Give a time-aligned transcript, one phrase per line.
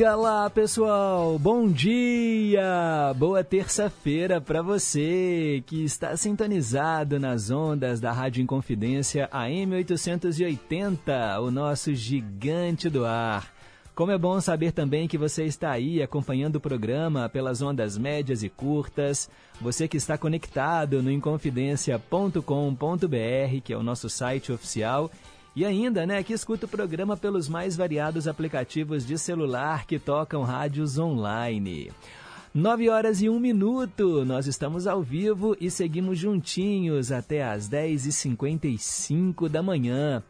[0.00, 1.38] Diga lá, pessoal.
[1.38, 3.12] Bom dia.
[3.18, 11.50] Boa terça-feira para você que está sintonizado nas ondas da Rádio Inconfidência AM 880, o
[11.50, 13.52] nosso gigante do ar.
[13.94, 18.42] Como é bom saber também que você está aí acompanhando o programa pelas ondas médias
[18.42, 19.28] e curtas.
[19.60, 25.10] Você que está conectado no inconfidencia.com.br, que é o nosso site oficial
[25.60, 30.42] e ainda, né, que escuta o programa pelos mais variados aplicativos de celular que tocam
[30.42, 31.92] rádios online.
[32.54, 39.50] 9 horas e 1 minuto, nós estamos ao vivo e seguimos juntinhos até às 10h55
[39.50, 40.22] da manhã.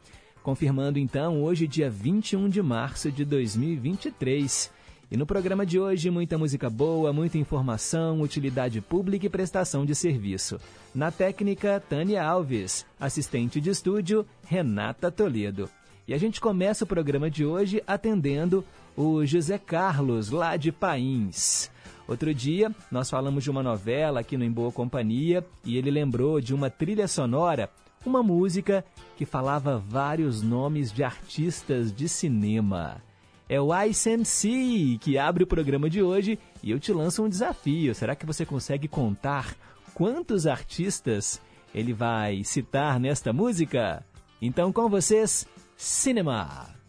[0.43, 4.80] Confirmando então, hoje, dia 21 de março de 2023.
[5.11, 9.93] E no programa de hoje, muita música boa, muita informação, utilidade pública e prestação de
[9.93, 10.61] serviço.
[10.95, 12.87] Na técnica, Tânia Alves.
[12.99, 15.69] Assistente de estúdio, Renata Toledo.
[16.07, 18.65] E a gente começa o programa de hoje atendendo
[18.97, 21.73] o José Carlos, lá de Pains.
[22.07, 26.41] Outro dia, nós falamos de uma novela aqui no Em Boa Companhia e ele lembrou
[26.41, 27.69] de uma trilha sonora,
[28.07, 28.85] uma música
[29.17, 33.03] que falava vários nomes de artistas de cinema
[33.51, 37.93] é o ICMC que abre o programa de hoje e eu te lanço um desafio.
[37.97, 39.57] Será que você consegue contar
[39.93, 41.43] quantos artistas
[41.75, 44.07] ele vai citar nesta música?
[44.41, 46.80] Então, com vocês, Cinema.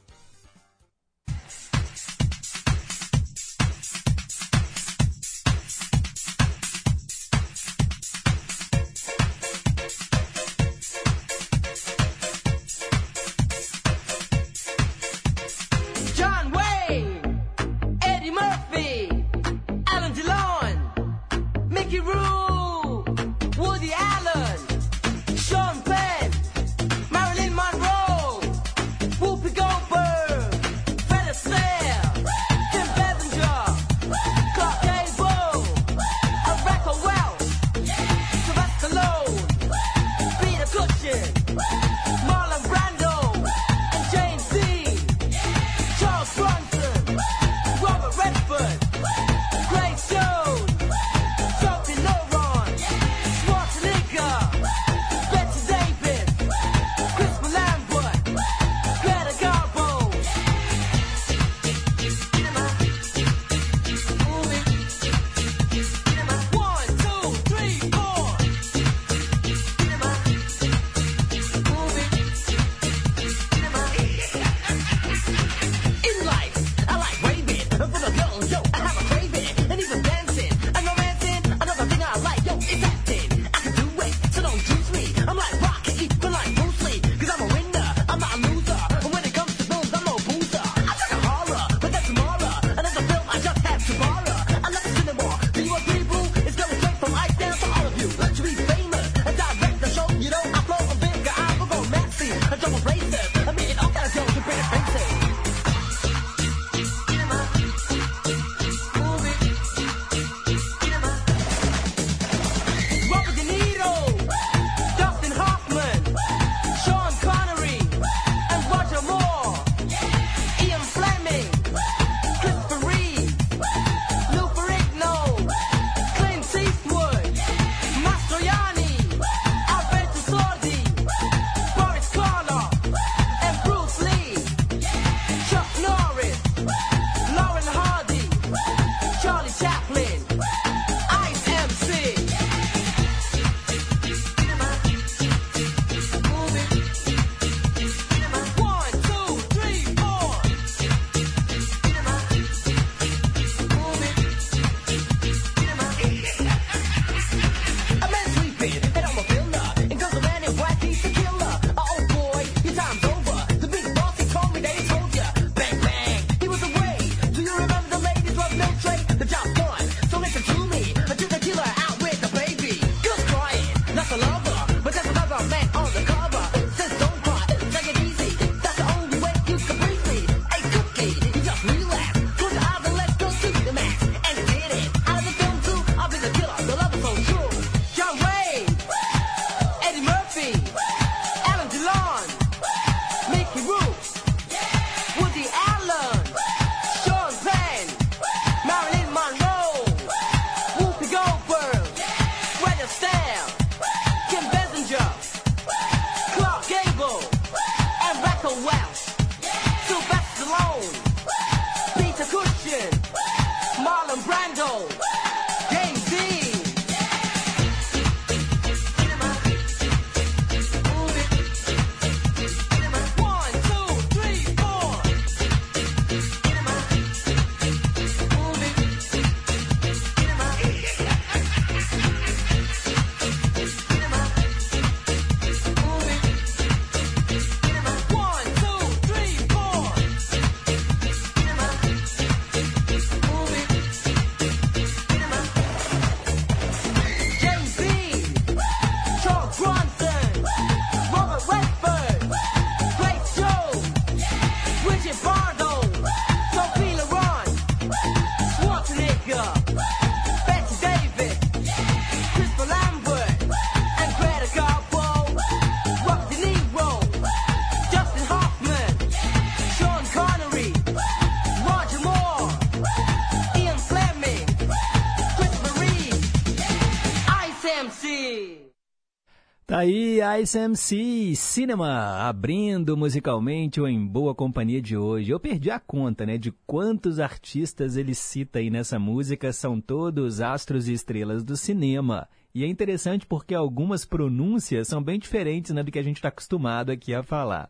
[280.22, 285.32] Aí ICMC Cinema, abrindo musicalmente o Em Boa Companhia de hoje.
[285.32, 290.40] Eu perdi a conta, né, de quantos artistas ele cita aí nessa música, são todos
[290.40, 292.28] astros e estrelas do cinema.
[292.54, 296.28] E é interessante porque algumas pronúncias são bem diferentes né, do que a gente está
[296.28, 297.68] acostumado aqui a falar.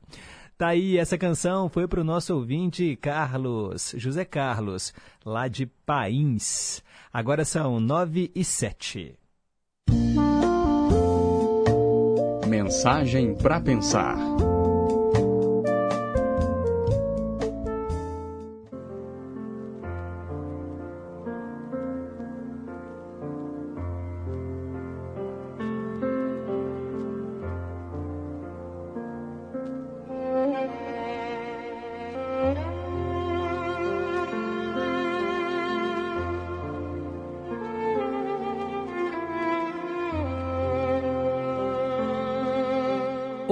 [0.57, 4.93] Tá aí, essa canção foi para o nosso ouvinte Carlos, José Carlos,
[5.25, 6.83] lá de Pains.
[7.13, 9.20] Agora são nove e sete.
[12.51, 14.17] Mensagem para pensar.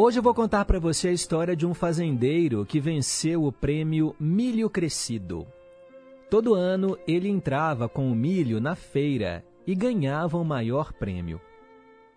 [0.02, 4.16] Hoje eu vou contar para você a história de um fazendeiro que venceu o prêmio
[4.18, 5.46] Milho Crescido.
[6.30, 11.42] Todo ano ele entrava com o milho na feira e ganhava o maior prêmio.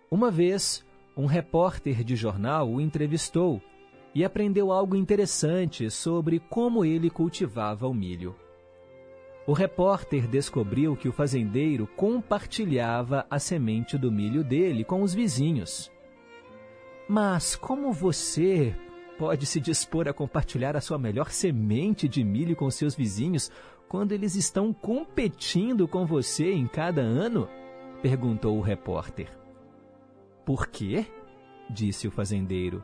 [0.09, 0.85] Uma vez,
[1.17, 3.61] um repórter de jornal o entrevistou
[4.15, 8.33] e aprendeu algo interessante sobre como ele cultivava o milho.
[9.45, 15.91] O repórter descobriu que o fazendeiro compartilhava a semente do milho dele com os vizinhos.
[17.07, 18.75] Mas como você
[19.17, 23.51] pode se dispor a compartilhar a sua melhor semente de milho com seus vizinhos
[23.87, 27.47] quando eles estão competindo com você em cada ano?
[28.01, 29.29] perguntou o repórter.
[30.45, 31.05] Por quê?
[31.69, 32.83] disse o fazendeiro.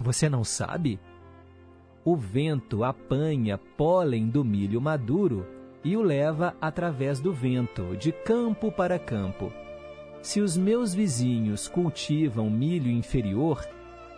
[0.00, 0.98] Você não sabe?
[2.04, 5.46] O vento apanha pólen do milho maduro
[5.82, 9.52] e o leva através do vento, de campo para campo.
[10.24, 13.62] Se os meus vizinhos cultivam milho inferior,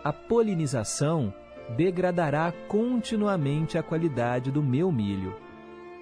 [0.01, 1.33] a polinização
[1.75, 5.35] degradará continuamente a qualidade do meu milho.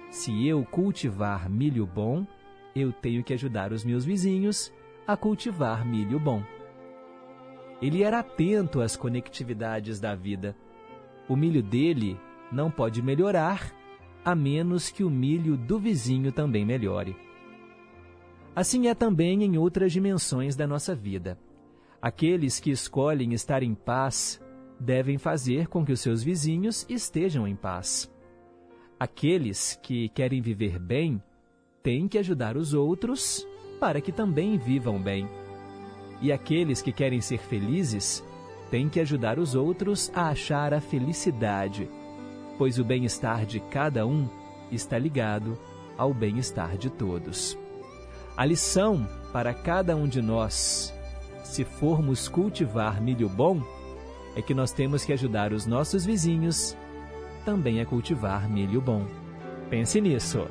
[0.08, 2.24] Se eu cultivar milho bom,
[2.72, 4.72] eu tenho que ajudar os meus vizinhos
[5.08, 6.40] a cultivar milho bom.
[7.82, 10.54] Ele era atento às conectividades da vida.
[11.28, 12.16] O milho dele
[12.52, 13.74] não pode melhorar
[14.24, 17.25] a menos que o milho do vizinho também melhore.
[18.56, 21.38] Assim é também em outras dimensões da nossa vida.
[22.00, 24.40] Aqueles que escolhem estar em paz
[24.80, 28.10] devem fazer com que os seus vizinhos estejam em paz.
[28.98, 31.22] Aqueles que querem viver bem
[31.82, 33.46] têm que ajudar os outros
[33.78, 35.28] para que também vivam bem.
[36.22, 38.24] E aqueles que querem ser felizes
[38.70, 41.86] têm que ajudar os outros a achar a felicidade,
[42.56, 44.26] pois o bem-estar de cada um
[44.72, 45.58] está ligado
[45.98, 47.65] ao bem-estar de todos.
[48.36, 50.92] A lição para cada um de nós,
[51.42, 53.62] se formos cultivar milho bom,
[54.36, 56.76] é que nós temos que ajudar os nossos vizinhos
[57.46, 59.06] também a cultivar milho bom.
[59.70, 60.46] Pense nisso.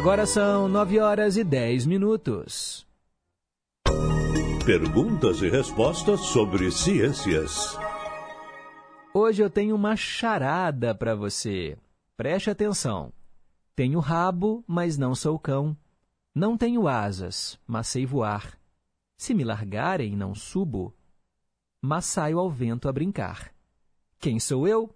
[0.00, 2.86] Agora são 9 horas e 10 minutos.
[4.64, 7.76] Perguntas e respostas sobre ciências.
[9.12, 11.76] Hoje eu tenho uma charada para você.
[12.16, 13.12] Preste atenção.
[13.76, 15.76] Tenho rabo, mas não sou cão.
[16.34, 18.58] Não tenho asas, mas sei voar.
[19.18, 20.94] Se me largarem, não subo,
[21.78, 23.52] mas saio ao vento a brincar.
[24.18, 24.88] Quem sou eu?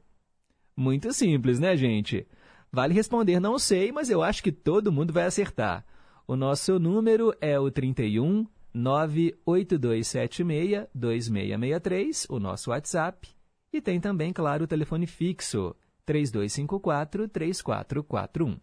[0.75, 2.27] Muito simples, né, gente?
[2.75, 5.85] Vale responder não sei, mas eu acho que todo mundo vai acertar.
[6.27, 13.29] O nosso número é o 31 98276 2663, o nosso WhatsApp.
[13.73, 15.73] E tem também, claro, o telefone fixo
[16.05, 18.57] 3254 3441.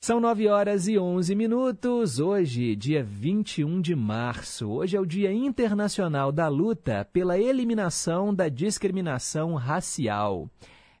[0.00, 2.18] São 9 horas e 11 minutos.
[2.18, 4.68] Hoje, dia 21 de março.
[4.68, 10.50] Hoje é o Dia Internacional da Luta pela Eliminação da Discriminação Racial.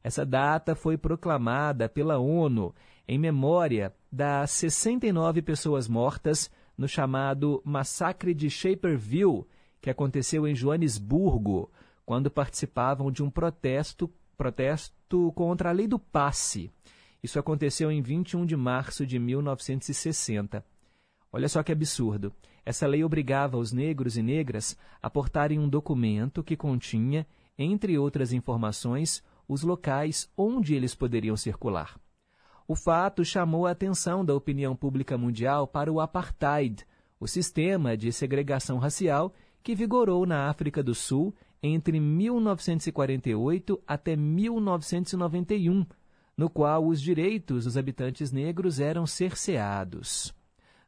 [0.02, 2.74] Essa data foi proclamada pela ONU
[3.06, 9.44] em memória das 69 pessoas mortas no chamado Massacre de Shaperville,
[9.80, 11.70] que aconteceu em Joanesburgo,
[12.06, 16.70] quando participavam de um protesto, protesto contra a lei do passe.
[17.22, 20.64] Isso aconteceu em 21 de março de 1960.
[21.32, 22.32] Olha só que absurdo.
[22.64, 27.26] Essa lei obrigava os negros e negras a portarem um documento que continha,
[27.58, 31.98] entre outras informações, os locais onde eles poderiam circular.
[32.68, 36.86] O fato chamou a atenção da opinião pública mundial para o apartheid,
[37.18, 45.84] o sistema de segregação racial que vigorou na África do Sul entre 1948 até 1991,
[46.36, 50.32] no qual os direitos dos habitantes negros eram cerceados.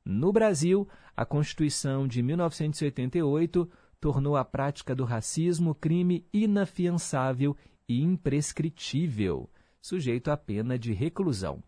[0.04, 3.68] No Brasil, a Constituição de 1988
[4.00, 7.56] tornou a prática do racismo crime inafiançável
[7.88, 11.62] e imprescritível, sujeito à pena de reclusão.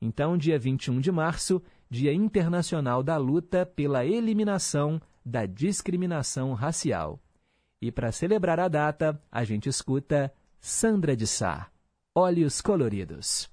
[0.00, 7.20] Então, dia 21 de março, Dia Internacional da Luta pela Eliminação da Discriminação Racial.
[7.80, 11.70] E para celebrar a data, a gente escuta Sandra de Sá,
[12.14, 13.50] Olhos Coloridos.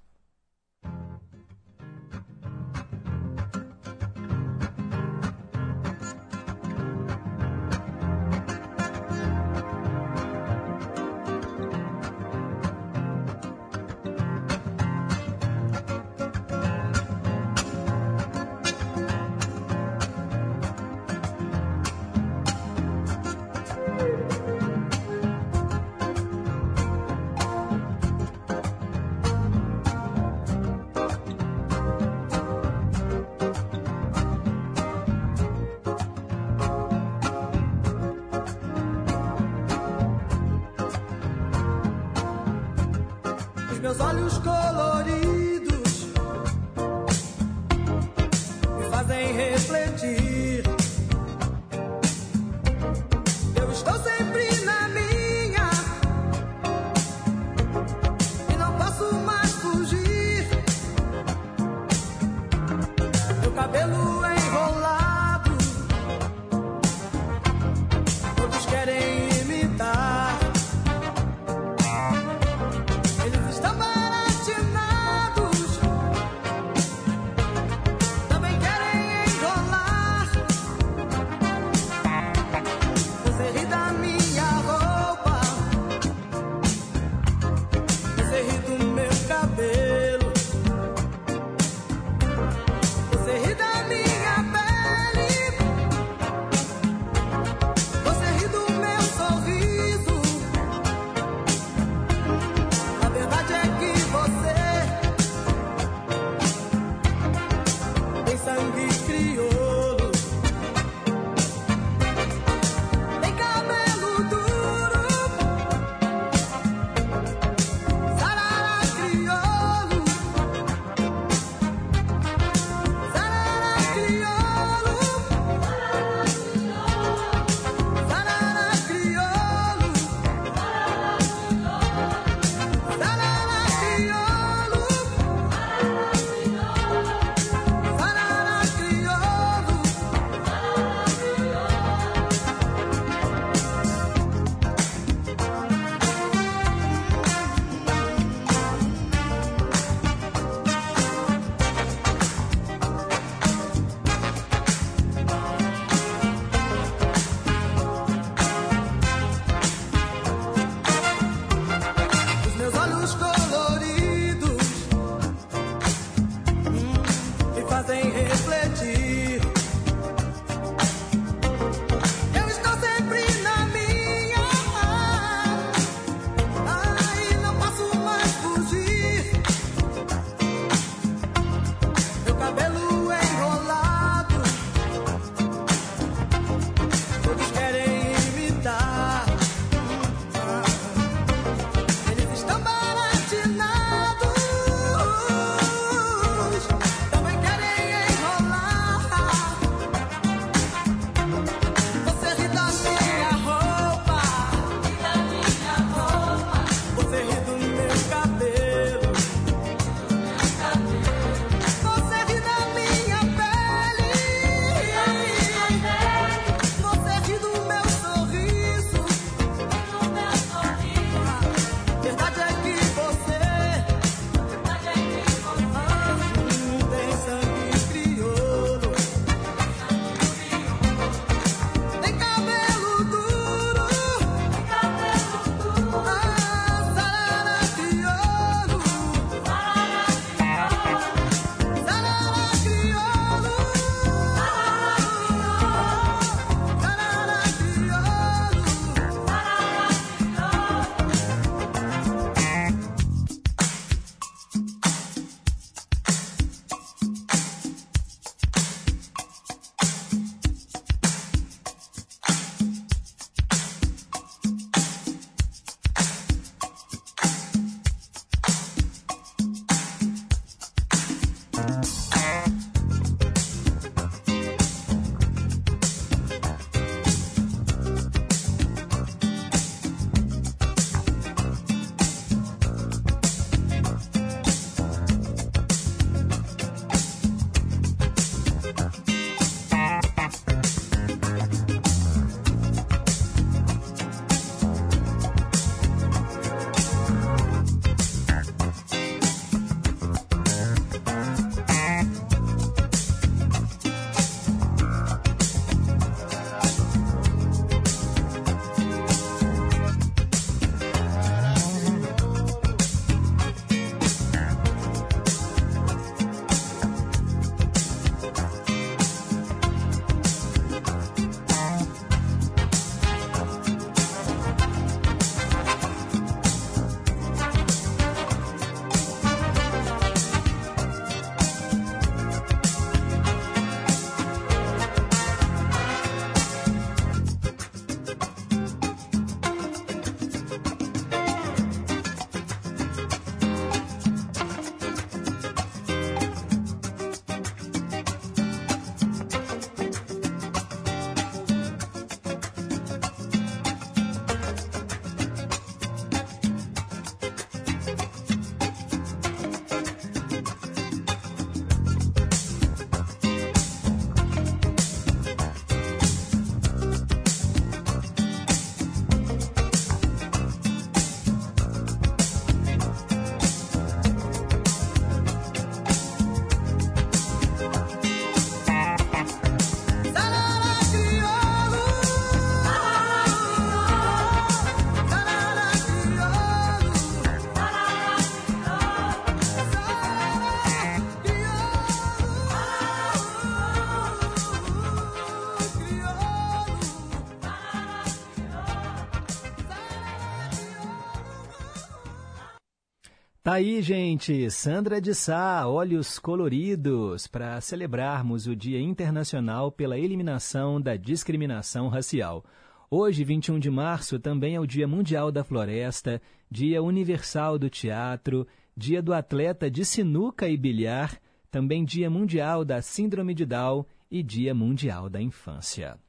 [403.52, 410.80] Tá aí, gente, Sandra de Sá, Olhos Coloridos, para celebrarmos o Dia Internacional pela Eliminação
[410.80, 412.46] da Discriminação Racial.
[412.90, 418.48] Hoje, 21 de março, também é o Dia Mundial da Floresta, Dia Universal do Teatro,
[418.74, 421.20] Dia do Atleta de Sinuca e Bilhar,
[421.52, 426.00] também Dia Mundial da Síndrome de Down e Dia Mundial da Infância.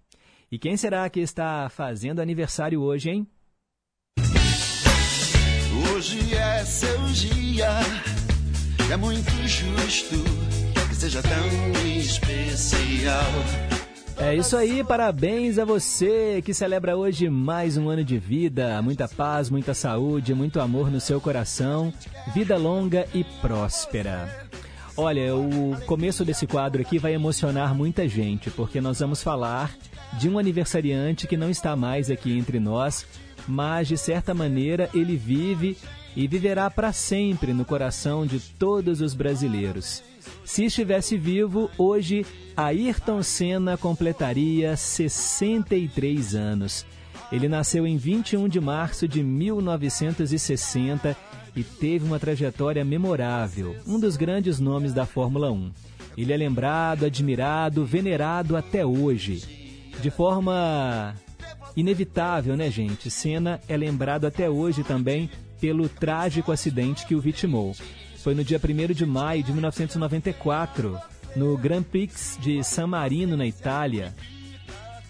[0.48, 3.26] E quem será que está fazendo aniversário hoje, hein?
[5.94, 7.68] Hoje é seu dia,
[8.90, 10.16] é muito justo
[10.88, 13.30] que seja tão especial.
[14.16, 18.80] É isso aí, parabéns a você que celebra hoje mais um ano de vida.
[18.80, 21.92] Muita paz, muita saúde, muito amor no seu coração,
[22.34, 24.48] vida longa e próspera.
[24.96, 29.74] Olha, o começo desse quadro aqui vai emocionar muita gente, porque nós vamos falar
[30.18, 33.06] de um aniversariante que não está mais aqui entre nós,
[33.46, 35.76] mas de certa maneira ele vive
[36.14, 40.02] e viverá para sempre no coração de todos os brasileiros.
[40.44, 42.26] Se estivesse vivo, hoje
[42.56, 46.84] Ayrton Senna completaria 63 anos.
[47.30, 51.16] Ele nasceu em 21 de março de 1960
[51.56, 55.70] e teve uma trajetória memorável, um dos grandes nomes da Fórmula 1.
[56.16, 59.42] Ele é lembrado, admirado, venerado até hoje.
[60.00, 61.14] De forma
[61.76, 63.10] inevitável, né, gente?
[63.10, 65.30] Senna é lembrado até hoje também
[65.60, 67.74] pelo trágico acidente que o vitimou.
[68.16, 70.98] Foi no dia 1 de maio de 1994,
[71.34, 74.14] no Grand Prix de San Marino, na Itália.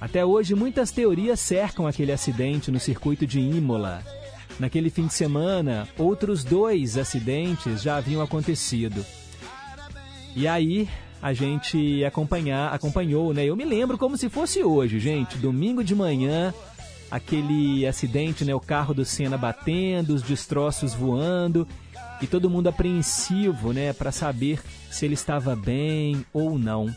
[0.00, 4.02] Até hoje, muitas teorias cercam aquele acidente no circuito de Imola.
[4.58, 9.04] Naquele fim de semana, outros dois acidentes já haviam acontecido.
[10.34, 10.88] E aí,
[11.22, 13.44] a gente acompanhar, acompanhou, né?
[13.44, 15.38] Eu me lembro como se fosse hoje, gente.
[15.38, 16.52] Domingo de manhã,
[17.08, 18.52] aquele acidente, né?
[18.52, 21.66] O carro do Senna batendo, os destroços voando
[22.20, 23.92] e todo mundo apreensivo, né?
[23.92, 26.92] Para saber se ele estava bem ou não.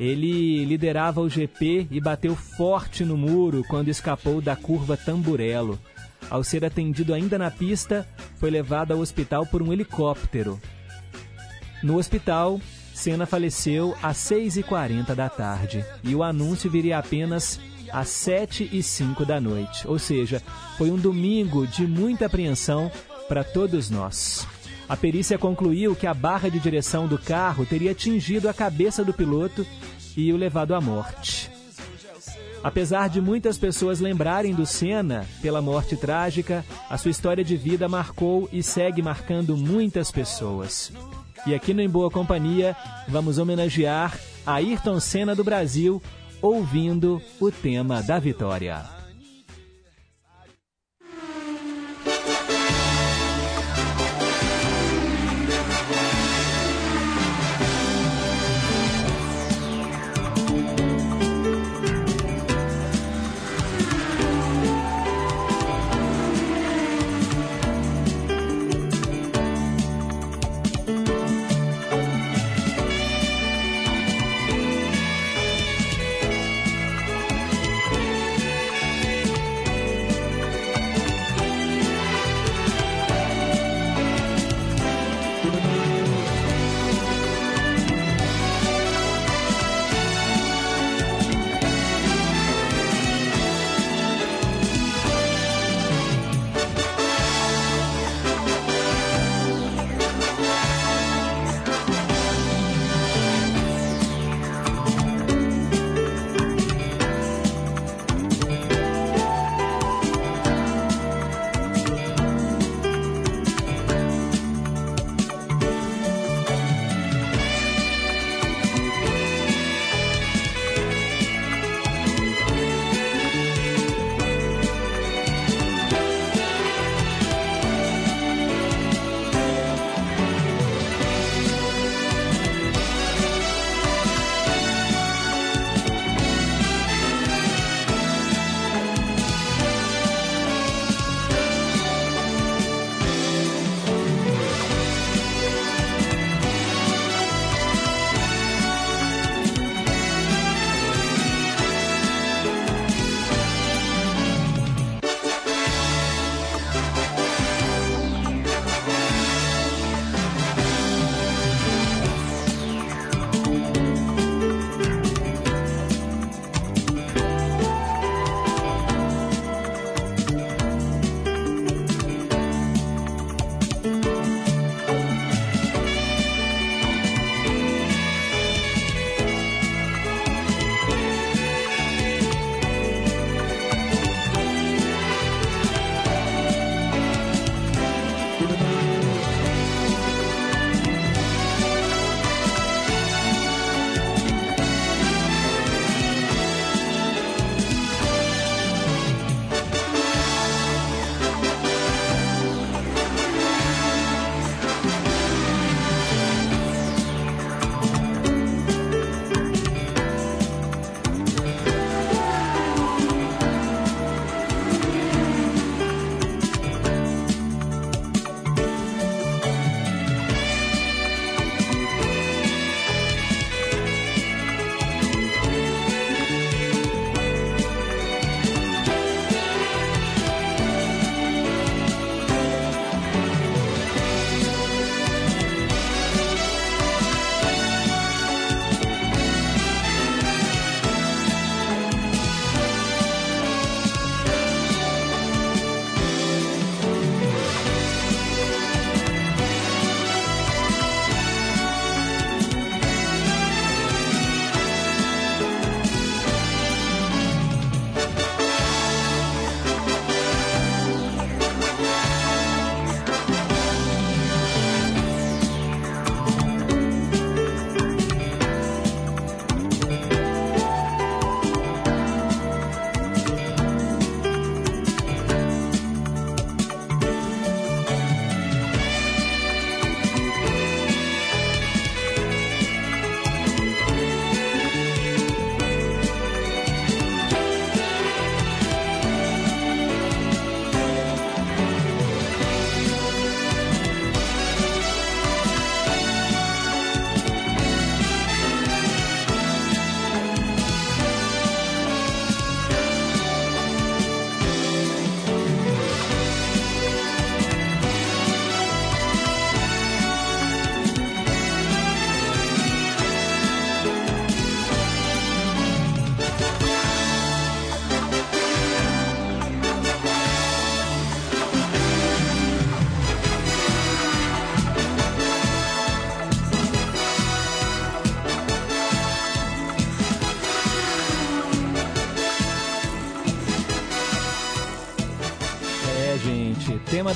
[0.00, 5.78] Ele liderava o GP e bateu forte no muro quando escapou da curva Tamburello.
[6.30, 10.58] Ao ser atendido ainda na pista, foi levado ao hospital por um helicóptero.
[11.82, 12.58] No hospital,
[12.94, 17.60] Senna faleceu às 6h40 da tarde e o anúncio viria apenas
[17.92, 19.86] às 7 e 05 da noite.
[19.86, 20.40] Ou seja,
[20.78, 22.90] foi um domingo de muita apreensão
[23.28, 24.46] para todos nós.
[24.88, 29.12] A perícia concluiu que a barra de direção do carro teria atingido a cabeça do
[29.12, 29.66] piloto
[30.16, 31.50] e o levado à morte.
[32.62, 37.88] Apesar de muitas pessoas lembrarem do Senna pela morte trágica, a sua história de vida
[37.88, 40.92] marcou e segue marcando muitas pessoas.
[41.46, 42.74] E aqui no Em Boa Companhia,
[43.06, 46.02] vamos homenagear Ayrton Senna do Brasil,
[46.40, 48.93] ouvindo o tema da vitória.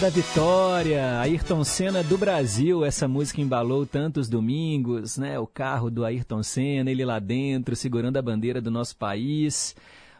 [0.01, 2.85] Da vitória, Ayrton Senna do Brasil.
[2.85, 5.41] Essa música embalou tantos domingos, né?
[5.41, 9.75] O carro do Ayrton Senna, ele lá dentro, segurando a bandeira do nosso país.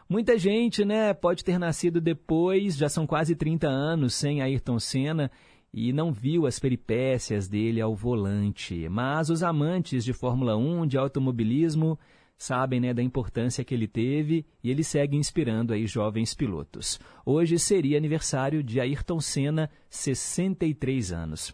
[0.09, 5.31] Muita gente, né, pode ter nascido depois, já são quase 30 anos sem Ayrton Senna
[5.73, 8.89] e não viu as peripécias dele ao volante.
[8.89, 11.97] Mas os amantes de Fórmula 1, de automobilismo,
[12.39, 16.97] sabem né, da importância que ele teve e ele segue inspirando aí jovens pilotos.
[17.25, 21.53] Hoje seria aniversário de Ayrton Senna, 63 anos.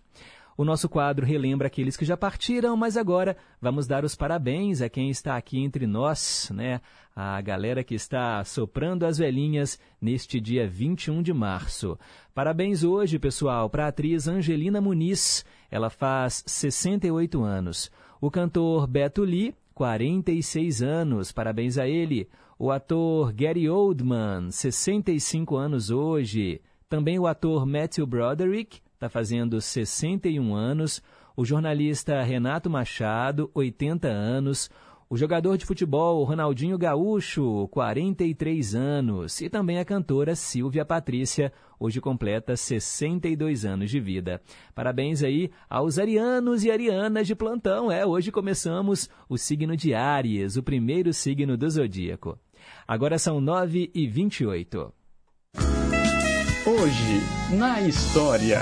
[0.56, 4.88] O nosso quadro relembra aqueles que já partiram, mas agora vamos dar os parabéns a
[4.88, 6.80] quem está aqui entre nós, né?
[7.14, 12.00] A galera que está soprando as velhinhas neste dia 21 de março.
[12.34, 15.44] Parabéns hoje, pessoal, para a atriz Angelina Muniz.
[15.70, 17.92] Ela faz 68 anos.
[18.22, 22.30] O cantor Beto Lee 46 anos, parabéns a ele.
[22.58, 26.62] O ator Gary Oldman, 65 anos hoje.
[26.88, 31.04] Também o ator Matthew Broderick, está fazendo 61 anos.
[31.36, 34.70] O jornalista Renato Machado, 80 anos.
[35.10, 42.02] O jogador de futebol Ronaldinho Gaúcho, 43 anos, e também a cantora Silvia Patrícia, hoje
[42.02, 44.42] completa 62 anos de vida.
[44.74, 47.92] Parabéns aí aos arianos e arianas de plantão.
[47.92, 52.38] É, hoje começamos o signo de Áries, o primeiro signo do zodíaco.
[52.88, 54.94] Agora são 9 e 28.
[56.68, 58.62] Hoje, na história.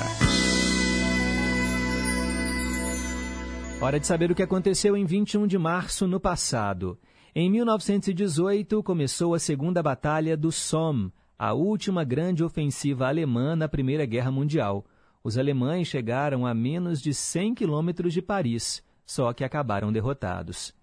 [3.82, 6.98] Hora de saber o que aconteceu em 21 de março no passado.
[7.36, 14.06] Em 1918, começou a Segunda Batalha do Somme, a última grande ofensiva alemã na Primeira
[14.06, 14.86] Guerra Mundial.
[15.24, 20.74] Os alemães chegaram a menos de 100 quilômetros de Paris, só que acabaram derrotados.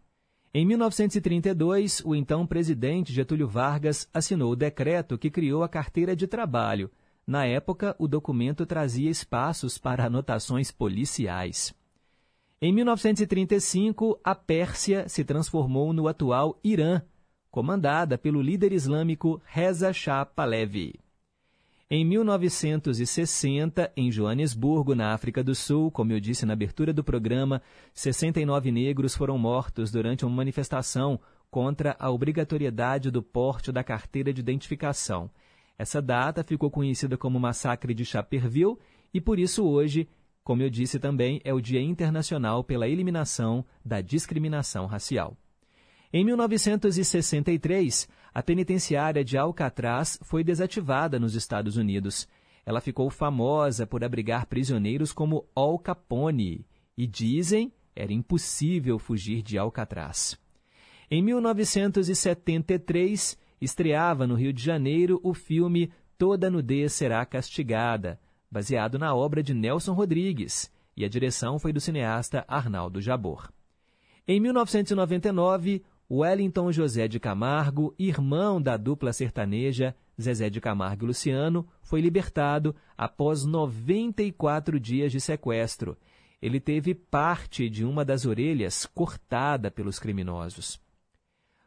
[0.52, 6.26] Em 1932, o então presidente Getúlio Vargas assinou o decreto que criou a Carteira de
[6.26, 6.90] Trabalho.
[7.24, 11.72] Na época, o documento trazia espaços para anotações policiais.
[12.60, 17.00] Em 1935, a Pérsia se transformou no atual Irã,
[17.50, 21.00] comandada pelo líder islâmico Reza Shah Pahlavi.
[21.90, 27.60] Em 1960, em Joanesburgo, na África do Sul, como eu disse na abertura do programa,
[27.92, 31.18] 69 negros foram mortos durante uma manifestação
[31.50, 35.28] contra a obrigatoriedade do porte da carteira de identificação.
[35.76, 38.76] Essa data ficou conhecida como Massacre de Chaperville
[39.12, 40.08] e, por isso, hoje
[40.42, 45.36] como eu disse também, é o Dia Internacional pela Eliminação da Discriminação Racial.
[46.12, 52.26] Em 1963, a penitenciária de Alcatraz foi desativada nos Estados Unidos.
[52.66, 59.56] Ela ficou famosa por abrigar prisioneiros como Al Capone e dizem era impossível fugir de
[59.56, 60.36] Alcatraz.
[61.08, 68.18] Em 1973, estreava no Rio de Janeiro o filme Toda Nudez Será Castigada,
[68.50, 73.48] baseado na obra de Nelson Rodrigues, e a direção foi do cineasta Arnaldo Jabor.
[74.26, 81.68] Em 1999, Wellington José de Camargo, irmão da dupla sertaneja Zezé de Camargo e Luciano,
[81.80, 85.96] foi libertado após 94 dias de sequestro.
[86.42, 90.80] Ele teve parte de uma das orelhas cortada pelos criminosos.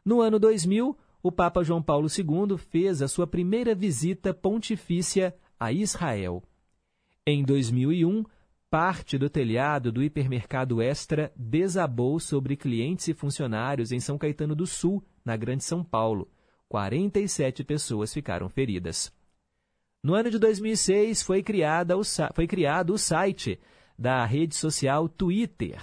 [0.04, 5.72] No ano 2000, o Papa João Paulo II fez a sua primeira visita pontifícia a
[5.72, 6.42] Israel.
[7.26, 8.24] Em 2001,
[8.74, 14.66] parte do telhado do hipermercado Extra desabou sobre clientes e funcionários em São Caetano do
[14.66, 16.28] Sul, na Grande São Paulo.
[16.68, 19.12] 47 pessoas ficaram feridas.
[20.02, 22.02] No ano de 2006, foi, criada o,
[22.34, 23.60] foi criado o site
[23.96, 25.80] da rede social Twitter.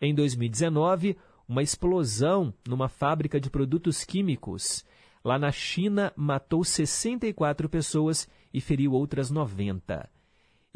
[0.00, 4.86] Em 2019, uma explosão numa fábrica de produtos químicos
[5.22, 10.15] lá na China matou 64 pessoas e feriu outras 90.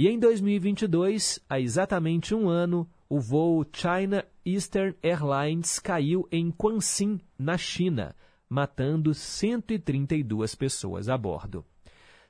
[0.00, 7.20] E em 2022, há exatamente um ano, o voo China Eastern Airlines caiu em Quanxin,
[7.38, 8.16] na China,
[8.48, 11.66] matando 132 pessoas a bordo.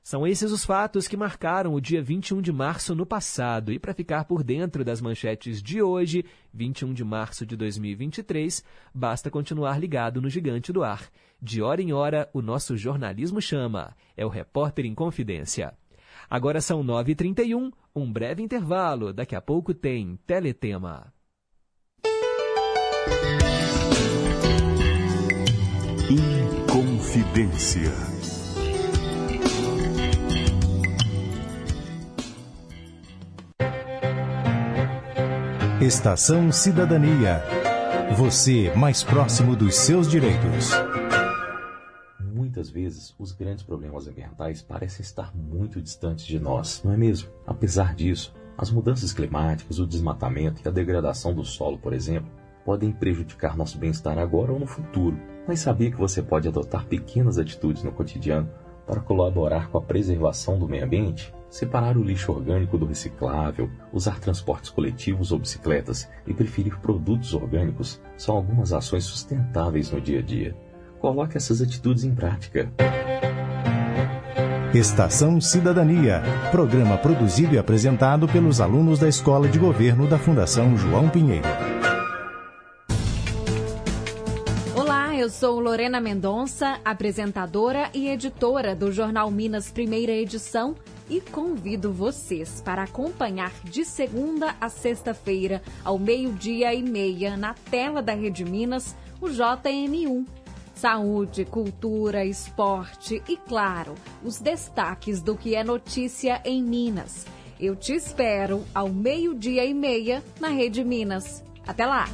[0.03, 3.71] São esses os fatos que marcaram o dia 21 de março no passado.
[3.71, 9.31] E para ficar por dentro das manchetes de hoje, 21 de março de 2023, basta
[9.31, 11.09] continuar ligado no Gigante do Ar.
[11.41, 13.95] De hora em hora, o nosso jornalismo chama.
[14.17, 15.73] É o Repórter em Confidência.
[16.31, 19.11] Agora são 9h31, um breve intervalo.
[19.11, 21.13] Daqui a pouco tem Teletema.
[26.09, 27.91] Inconfidência.
[35.81, 37.43] Estação Cidadania.
[38.15, 40.71] Você mais próximo dos seus direitos
[42.61, 47.29] muitas vezes, os grandes problemas ambientais parecem estar muito distantes de nós, não é mesmo?
[47.47, 52.29] Apesar disso, as mudanças climáticas, o desmatamento e a degradação do solo, por exemplo,
[52.63, 55.17] podem prejudicar nosso bem-estar agora ou no futuro.
[55.47, 58.47] Mas sabia que você pode adotar pequenas atitudes no cotidiano
[58.85, 61.33] para colaborar com a preservação do meio ambiente?
[61.49, 67.99] Separar o lixo orgânico do reciclável, usar transportes coletivos ou bicicletas e preferir produtos orgânicos
[68.15, 70.70] são algumas ações sustentáveis no dia a dia.
[71.01, 72.71] Coloque essas atitudes em prática.
[74.71, 81.09] Estação Cidadania, programa produzido e apresentado pelos alunos da Escola de Governo da Fundação João
[81.09, 81.47] Pinheiro.
[84.75, 90.75] Olá, eu sou Lorena Mendonça, apresentadora e editora do Jornal Minas Primeira Edição
[91.09, 98.03] e convido vocês para acompanhar de segunda a sexta-feira, ao meio-dia e meia, na tela
[98.03, 100.40] da Rede Minas, o JM1.
[100.81, 103.93] Saúde, cultura, esporte e, claro,
[104.25, 107.27] os destaques do que é notícia em Minas.
[107.59, 111.43] Eu te espero ao meio-dia e meia na Rede Minas.
[111.67, 112.05] Até lá!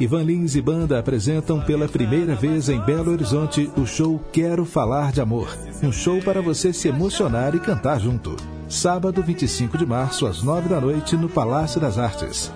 [0.00, 5.12] Ivan Lins e Banda apresentam pela primeira vez em Belo Horizonte o show Quero Falar
[5.12, 5.54] de Amor.
[5.82, 8.34] Um show para você se emocionar e cantar junto.
[8.66, 12.50] Sábado 25 de março, às 9 da noite, no Palácio das Artes.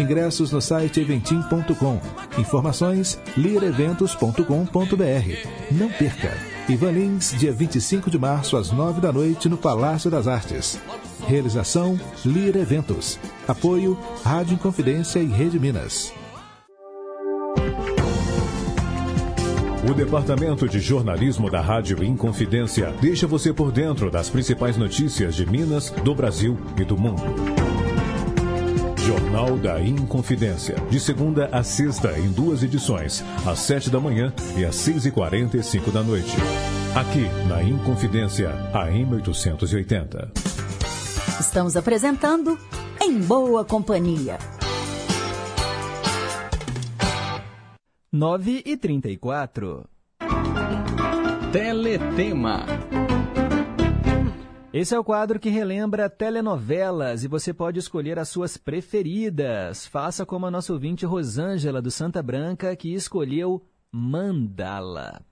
[0.00, 2.00] Ingressos no site eventim.com.
[2.38, 4.44] Informações lireventos.com.br.
[5.70, 6.32] Não perca!
[6.68, 10.78] Ivan Lins, dia 25 de março, às 9 da noite, no Palácio das Artes.
[11.26, 13.18] Realização Lira Eventos.
[13.46, 16.12] Apoio Rádio Inconfidência e Rede Minas.
[19.88, 25.44] O Departamento de Jornalismo da Rádio Inconfidência deixa você por dentro das principais notícias de
[25.46, 27.69] Minas, do Brasil e do mundo.
[29.06, 30.76] Jornal da Inconfidência.
[30.90, 35.10] De segunda a sexta, em duas edições, às sete da manhã e às seis e
[35.10, 36.36] quarenta e cinco da noite.
[36.94, 40.32] Aqui, na Inconfidência, AM 880.
[41.40, 42.58] Estamos apresentando
[43.00, 44.38] Em Boa Companhia.
[48.12, 49.84] 9 e 34.
[51.52, 52.66] Teletema.
[54.72, 59.84] Esse é o quadro que relembra telenovelas e você pode escolher as suas preferidas.
[59.88, 65.22] Faça como a nossa ouvinte Rosângela do Santa Branca, que escolheu Mandala.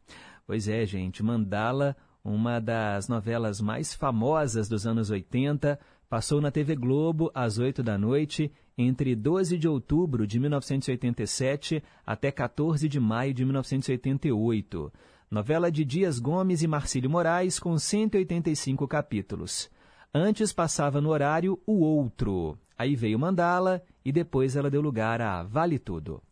[0.44, 5.78] Pois é, gente, Mandala, uma das novelas mais famosas dos anos 80,
[6.08, 12.32] passou na TV Globo às 8 da noite, entre 12 de outubro de 1987 até
[12.32, 14.92] 14 de maio de 1988.
[15.30, 19.70] Novela de Dias Gomes e Marcílio Moraes, com 185 capítulos.
[20.12, 22.58] Antes passava no horário O Outro.
[22.78, 26.22] Aí veio Mandala e depois ela deu lugar a Vale Tudo.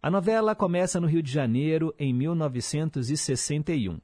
[0.00, 3.98] A novela começa no Rio de Janeiro em 1961.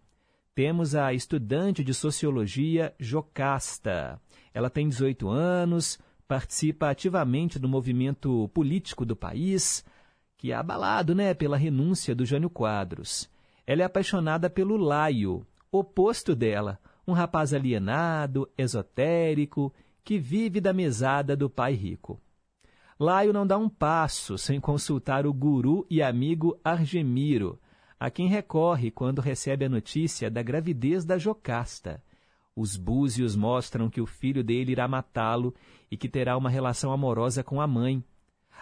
[0.56, 4.20] Temos a estudante de sociologia Jocasta.
[4.52, 9.84] Ela tem 18 anos, participa ativamente do movimento político do país,
[10.36, 13.30] que é abalado né, pela renúncia do Jânio Quadros.
[13.66, 21.36] Ela é apaixonada pelo Laio, oposto dela, um rapaz alienado, esotérico, que vive da mesada
[21.36, 22.20] do pai rico.
[22.98, 27.60] Laio não dá um passo sem consultar o guru e amigo Argemiro,
[27.98, 32.02] a quem recorre quando recebe a notícia da gravidez da Jocasta.
[32.54, 35.54] Os búzios mostram que o filho dele irá matá-lo
[35.90, 38.02] e que terá uma relação amorosa com a mãe.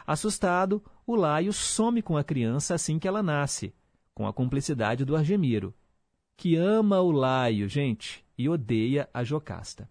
[0.07, 3.73] Assustado, o Laio some com a criança assim que ela nasce,
[4.15, 5.75] com a cumplicidade do Argemiro,
[6.37, 9.89] que ama o Laio, gente, e odeia a Jocasta.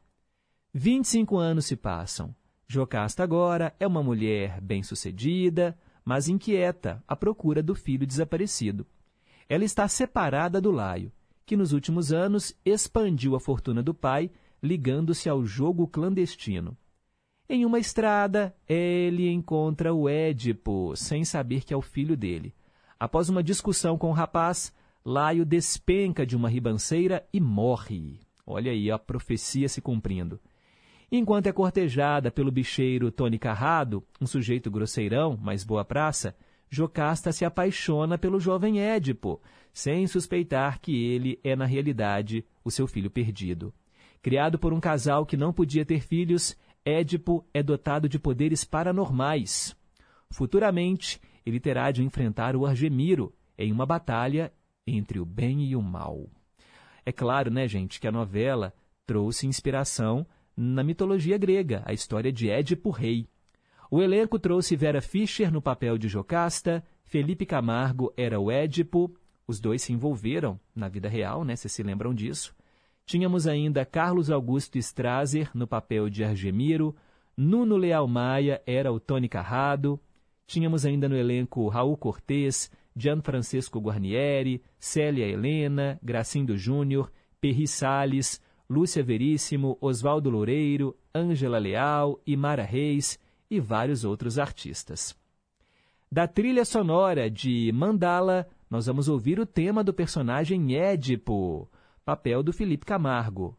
[0.74, 2.36] 25 anos se passam.
[2.68, 8.86] Jocasta agora é uma mulher bem-sucedida, mas inquieta à procura do filho desaparecido.
[9.48, 11.12] Ela está separada do Laio,
[11.46, 16.78] que nos últimos anos expandiu a fortuna do pai, ligando-se ao jogo clandestino.
[17.48, 22.54] Em uma estrada, ele encontra o Édipo, sem saber que é o filho dele.
[23.04, 24.74] Após uma discussão com o rapaz,
[25.04, 28.22] Laio despenca de uma ribanceira e morre.
[28.48, 30.40] Olha aí a profecia se cumprindo.
[31.12, 36.34] Enquanto é cortejada pelo bicheiro Tony Carrado, um sujeito grosseirão, mas boa praça,
[36.70, 39.42] Jocasta se apaixona pelo jovem Édipo,
[39.74, 43.74] sem suspeitar que ele é, na realidade, o seu filho perdido.
[44.22, 49.76] Criado por um casal que não podia ter filhos, Édipo é dotado de poderes paranormais.
[50.30, 54.52] Futuramente, ele terá de enfrentar o Argemiro em uma batalha
[54.86, 56.30] entre o bem e o mal.
[57.06, 58.74] É claro, né, gente, que a novela
[59.06, 60.26] trouxe inspiração
[60.56, 63.28] na mitologia grega, a história de Édipo Rei.
[63.90, 69.16] O elenco trouxe Vera Fischer no papel de Jocasta, Felipe Camargo era o Édipo,
[69.48, 71.56] os dois se envolveram na vida real, né?
[71.56, 72.56] Vocês se lembram disso?
[73.06, 76.96] Tínhamos ainda Carlos Augusto Strasser no papel de Argemiro,
[77.36, 80.00] Nuno Leal Maia era o Tony Carrado,
[80.46, 89.04] tínhamos ainda no elenco Raul Cortez, Gianfrancesco Guarnieri, Célia Helena, Gracindo Júnior, Perri Salles, Lúcia
[89.04, 93.20] Veríssimo, Oswaldo Loureiro, Ângela Leal, Imara Reis
[93.50, 95.16] e vários outros artistas.
[96.12, 101.70] Da trilha sonora de Mandala, nós vamos ouvir o tema do personagem Édipo,
[102.06, 103.58] papel do Felipe Camargo.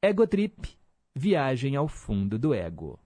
[0.00, 0.68] Ego Trip,
[1.14, 2.98] Viagem ao Fundo do Ego.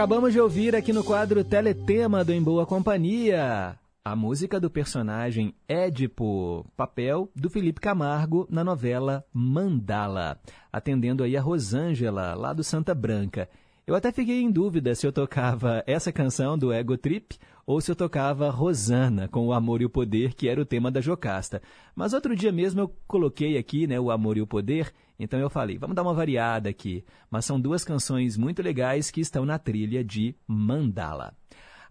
[0.00, 5.54] Acabamos de ouvir aqui no quadro Teletema do Em Boa Companhia a música do personagem
[5.68, 10.40] Édipo, papel do Felipe Camargo na novela Mandala,
[10.72, 13.46] atendendo aí a Rosângela, lá do Santa Branca.
[13.86, 17.36] Eu até fiquei em dúvida se eu tocava essa canção do Ego Trip
[17.66, 20.90] ou se eu tocava Rosana com o Amor e o Poder, que era o tema
[20.90, 21.60] da Jocasta.
[21.94, 25.50] Mas outro dia mesmo eu coloquei aqui né, o Amor e o Poder, então eu
[25.50, 27.04] falei, vamos dar uma variada aqui.
[27.30, 31.34] Mas são duas canções muito legais que estão na trilha de Mandala.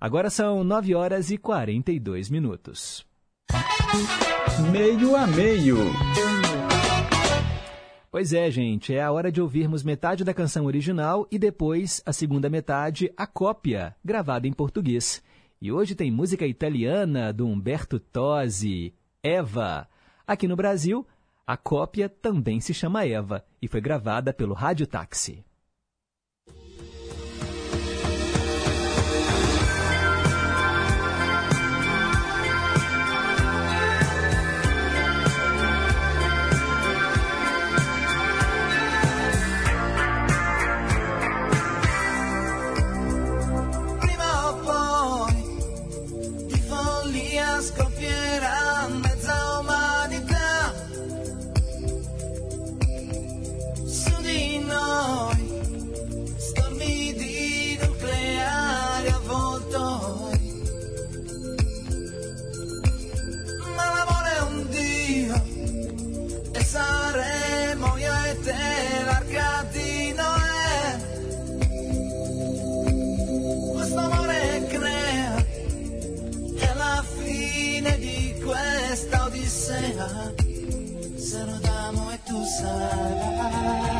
[0.02, 3.06] Agora são 9 horas e 42 minutos.
[4.72, 5.78] Meio a meio.
[8.10, 12.12] Pois é, gente, é a hora de ouvirmos metade da canção original e depois a
[12.12, 15.22] segunda metade, a cópia, gravada em português.
[15.62, 19.88] E hoje tem música italiana do Humberto Tosi, Eva.
[20.26, 21.06] Aqui no Brasil,
[21.50, 25.44] a cópia também se chama Eva e foi gravada pelo Rádio Táxi.
[82.70, 83.99] alive.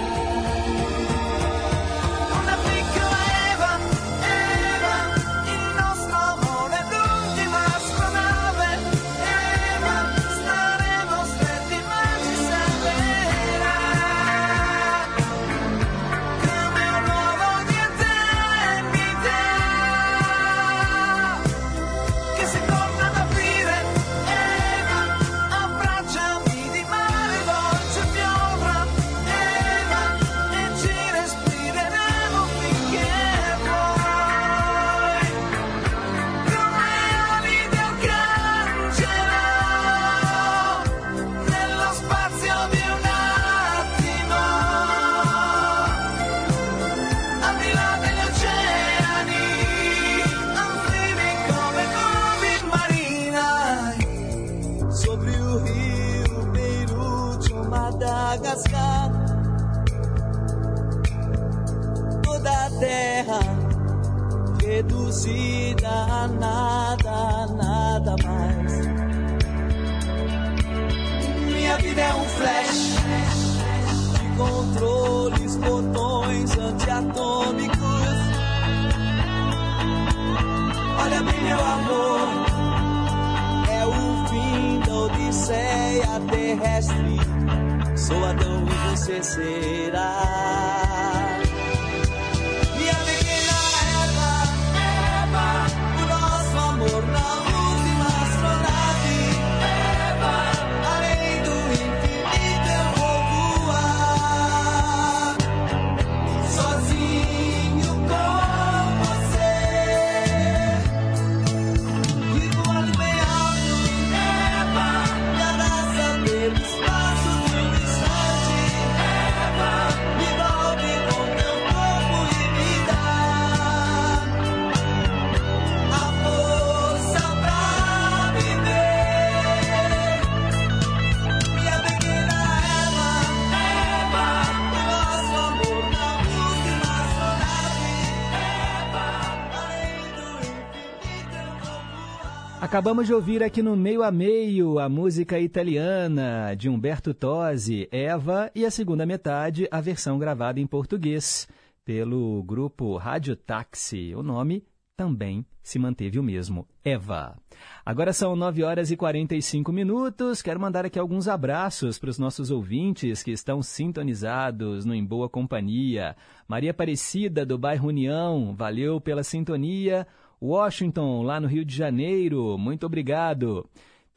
[142.80, 148.50] Acabamos de ouvir aqui no meio a meio a música italiana de Humberto Tosi, Eva,
[148.56, 151.46] e a segunda metade, a versão gravada em português
[151.84, 154.16] pelo grupo Rádio Táxi.
[154.16, 154.64] O nome
[154.96, 157.38] também se manteve o mesmo, Eva.
[157.86, 160.42] Agora são 9 horas e 45 minutos.
[160.42, 165.28] Quero mandar aqui alguns abraços para os nossos ouvintes que estão sintonizados no Em Boa
[165.28, 166.16] Companhia.
[166.48, 170.08] Maria Aparecida, do bairro União, valeu pela sintonia.
[170.42, 173.68] Washington, lá no Rio de Janeiro, muito obrigado.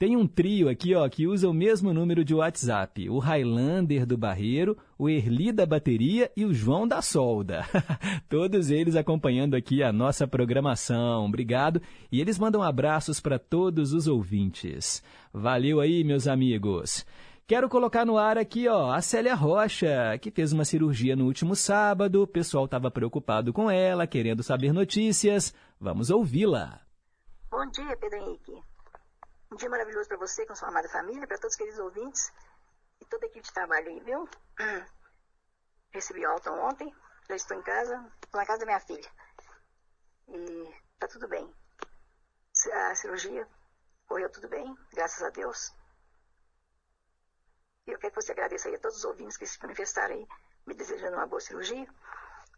[0.02, 3.08] Tem um trio aqui, ó, que usa o mesmo número de WhatsApp.
[3.08, 7.64] O Highlander do Barreiro, o Erli da Bateria e o João da Solda.
[8.28, 11.26] Todos eles acompanhando aqui a nossa programação.
[11.26, 11.80] Obrigado.
[12.10, 15.04] E eles mandam abraços para todos os ouvintes.
[15.32, 17.06] Valeu aí, meus amigos.
[17.46, 21.54] Quero colocar no ar aqui, ó, a Célia Rocha, que fez uma cirurgia no último
[21.54, 22.22] sábado.
[22.22, 25.54] O pessoal estava preocupado com ela, querendo saber notícias.
[25.82, 26.80] Vamos ouvi-la.
[27.50, 28.52] Bom dia, Pedro Henrique.
[29.50, 32.32] Um dia maravilhoso para você, com sua amada família, para todos os queridos ouvintes
[33.00, 34.28] e toda a equipe de trabalho aí, viu?
[35.90, 36.94] Recebi alta ontem,
[37.28, 39.10] já estou em casa, estou na casa da minha filha.
[40.28, 41.52] E tá tudo bem.
[42.74, 43.48] A cirurgia
[44.06, 45.74] correu tudo bem, graças a Deus.
[47.88, 50.28] E eu quero que você agradeça aí a todos os ouvintes que se manifestaram aí,
[50.64, 51.88] me desejando uma boa cirurgia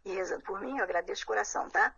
[0.05, 0.77] e rezando por mim.
[0.77, 1.91] Eu agradeço de coração, tá?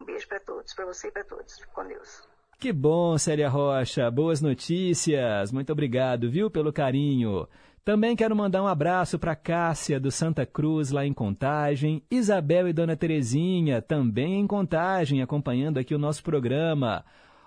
[0.00, 1.56] Um beijo para todos, para você e para todos.
[1.72, 2.22] Com Deus.
[2.58, 4.10] Que bom, Célia Rocha.
[4.10, 5.52] Boas notícias.
[5.52, 7.46] Muito obrigado, viu, pelo carinho.
[7.84, 12.72] Também quero mandar um abraço para Cássia do Santa Cruz, lá em Contagem, Isabel e
[12.72, 17.04] Dona Terezinha, também em Contagem, acompanhando aqui o nosso programa.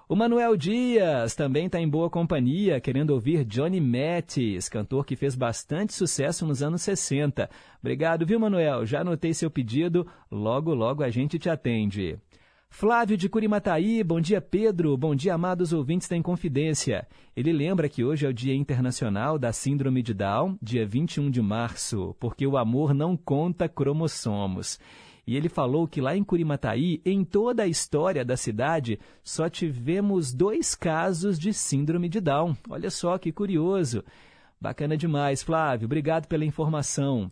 [0.10, 5.36] O Manuel Dias também está em boa companhia, querendo ouvir Johnny Mattis, cantor que fez
[5.36, 7.50] bastante sucesso nos anos 60.
[7.80, 8.86] Obrigado, viu, Manuel?
[8.86, 12.18] Já anotei seu pedido, logo, logo a gente te atende.
[12.76, 17.08] Flávio de Curimataí, bom dia Pedro, bom dia amados ouvintes da Inconfidência.
[17.36, 21.40] Ele lembra que hoje é o Dia Internacional da Síndrome de Down, dia 21 de
[21.40, 24.80] março, porque o amor não conta cromossomos.
[25.26, 30.34] E ele falou que lá em Curimataí, em toda a história da cidade, só tivemos
[30.34, 32.58] dois casos de síndrome de Down.
[32.68, 34.04] Olha só que curioso.
[34.60, 35.86] Bacana demais, Flávio.
[35.86, 37.32] Obrigado pela informação.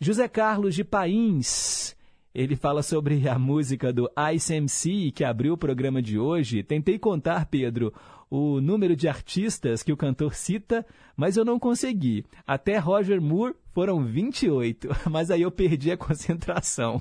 [0.00, 1.97] José Carlos de Pains.
[2.34, 6.62] Ele fala sobre a música do Ice MC que abriu o programa de hoje.
[6.62, 7.92] Tentei contar, Pedro,
[8.30, 10.84] o número de artistas que o cantor cita,
[11.16, 12.24] mas eu não consegui.
[12.46, 17.00] Até Roger Moore foram 28, mas aí eu perdi a concentração.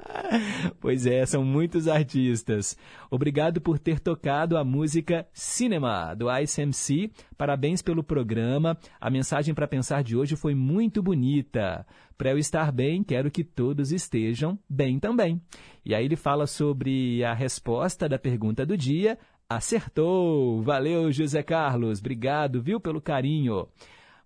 [0.80, 2.74] pois é, são muitos artistas.
[3.10, 7.10] Obrigado por ter tocado a música Cinema, do Ice MC.
[7.36, 8.78] Parabéns pelo programa.
[8.98, 11.86] A mensagem para pensar de hoje foi muito bonita.
[12.16, 15.38] Para eu estar bem, quero que todos estejam bem também.
[15.84, 19.18] E aí ele fala sobre a resposta da pergunta do dia.
[19.46, 20.62] Acertou!
[20.62, 21.98] Valeu, José Carlos.
[21.98, 23.68] Obrigado, viu, pelo carinho.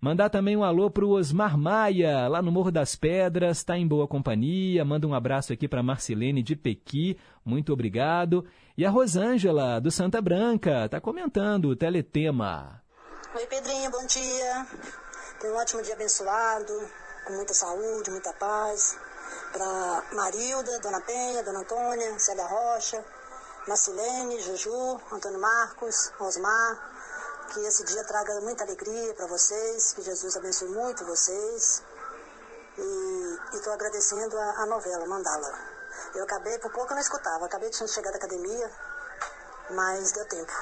[0.05, 3.89] Mandar também um alô para o Osmar Maia, lá no Morro das Pedras, está em
[3.89, 4.85] boa companhia.
[4.85, 8.45] Manda um abraço aqui para Marcelene de Pequi, muito obrigado.
[8.77, 12.83] E a Rosângela, do Santa Branca, está comentando o teletema.
[13.35, 14.67] Oi, Pedrinho, bom dia.
[15.41, 16.75] Tenha um ótimo dia abençoado,
[17.27, 18.99] com muita saúde, muita paz.
[19.55, 23.03] Para Marilda, Dona Penha, Dona Antônia, Célia Rocha,
[23.67, 26.94] Marcelene, Juju, Antônio Marcos, Osmar.
[27.53, 31.83] Que esse dia traga muita alegria para vocês, que Jesus abençoe muito vocês.
[32.77, 35.53] E estou agradecendo a, a, novela Mandala.
[36.15, 38.71] Eu acabei, por pouco eu não escutava, acabei de chegar da academia,
[39.71, 40.53] mas deu tempo.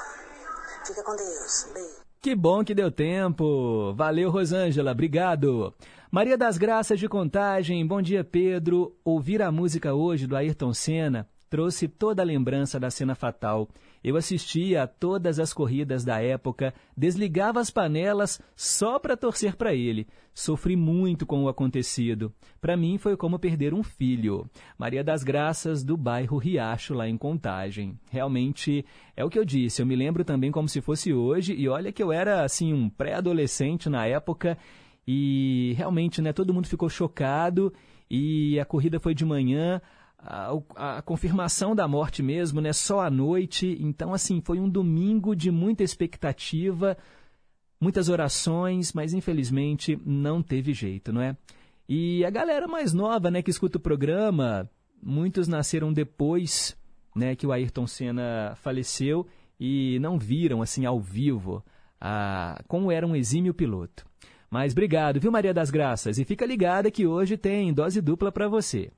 [0.85, 1.67] Fica com Deus.
[1.73, 2.03] Beijo.
[2.21, 3.93] Que bom que deu tempo.
[3.95, 4.91] Valeu, Rosângela.
[4.91, 5.73] Obrigado.
[6.11, 7.85] Maria das Graças de Contagem.
[7.87, 8.95] Bom dia, Pedro.
[9.03, 13.67] Ouvir a música hoje do Ayrton Senna trouxe toda a lembrança da cena fatal.
[14.03, 19.73] Eu assistia a todas as corridas da época, desligava as panelas só para torcer para
[19.73, 20.07] ele.
[20.33, 22.33] Sofri muito com o acontecido.
[22.59, 24.49] Para mim foi como perder um filho.
[24.77, 27.97] Maria das Graças, do bairro Riacho, lá em Contagem.
[28.11, 28.83] Realmente
[29.15, 29.81] é o que eu disse.
[29.81, 32.89] Eu me lembro também como se fosse hoje, e olha que eu era assim um
[32.89, 34.57] pré-adolescente na época.
[35.07, 37.73] E realmente, né, todo mundo ficou chocado
[38.09, 39.81] e a corrida foi de manhã
[40.25, 42.71] a, a, confirmação da morte mesmo, né?
[42.71, 43.77] Só à noite.
[43.79, 46.97] Então, assim, foi um domingo de muita expectativa,
[47.79, 51.35] muitas orações, mas infelizmente não teve jeito, não é?
[51.87, 54.69] E a galera mais nova, né, que escuta o programa,
[55.01, 56.77] muitos nasceram depois,
[57.13, 59.27] né, que o Ayrton Senna faleceu
[59.59, 61.63] e não viram assim ao vivo
[61.99, 64.05] a, como era um exímio piloto.
[64.49, 66.17] Mas obrigado, viu, Maria das Graças?
[66.17, 68.91] E fica ligada que hoje tem dose dupla para você.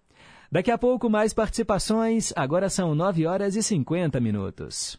[0.56, 2.32] Daqui a pouco, mais participações.
[2.34, 4.98] Agora são 9 horas e 50 minutos.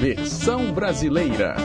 [0.00, 1.56] Versão brasileira.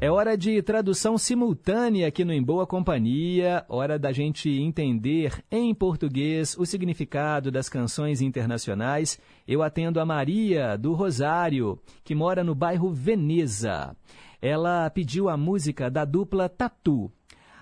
[0.00, 5.74] É hora de tradução simultânea aqui no Em Boa Companhia, hora da gente entender em
[5.74, 9.18] português o significado das canções internacionais.
[9.48, 13.96] Eu atendo a Maria, do Rosário, que mora no bairro Veneza.
[14.40, 17.10] Ela pediu a música da dupla Tatu.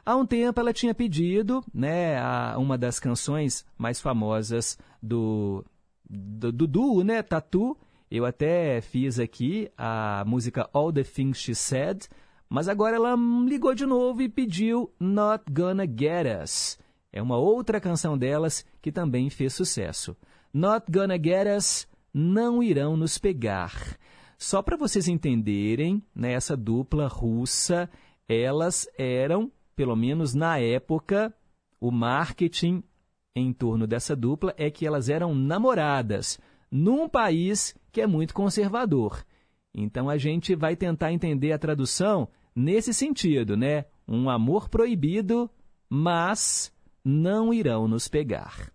[0.09, 5.63] Há um tempo ela tinha pedido né, a, uma das canções mais famosas do,
[6.09, 7.77] do, do duo, né, Tatu.
[8.11, 12.07] Eu até fiz aqui a música All the Things She Said,
[12.49, 13.15] mas agora ela
[13.47, 16.79] ligou de novo e pediu Not Gonna Get Us.
[17.13, 20.17] É uma outra canção delas que também fez sucesso.
[20.55, 23.99] Not Gonna Get Us, Não Irão Nos Pegar.
[24.39, 27.91] Só para vocês entenderem, né, essa dupla russa,
[28.27, 31.33] elas eram pelo menos na época,
[31.81, 32.83] o marketing
[33.33, 36.37] em torno dessa dupla é que elas eram namoradas
[36.69, 39.25] num país que é muito conservador.
[39.73, 43.85] Então a gente vai tentar entender a tradução nesse sentido, né?
[44.09, 45.49] Um amor proibido,
[45.89, 46.73] mas
[47.05, 48.73] não irão nos pegar.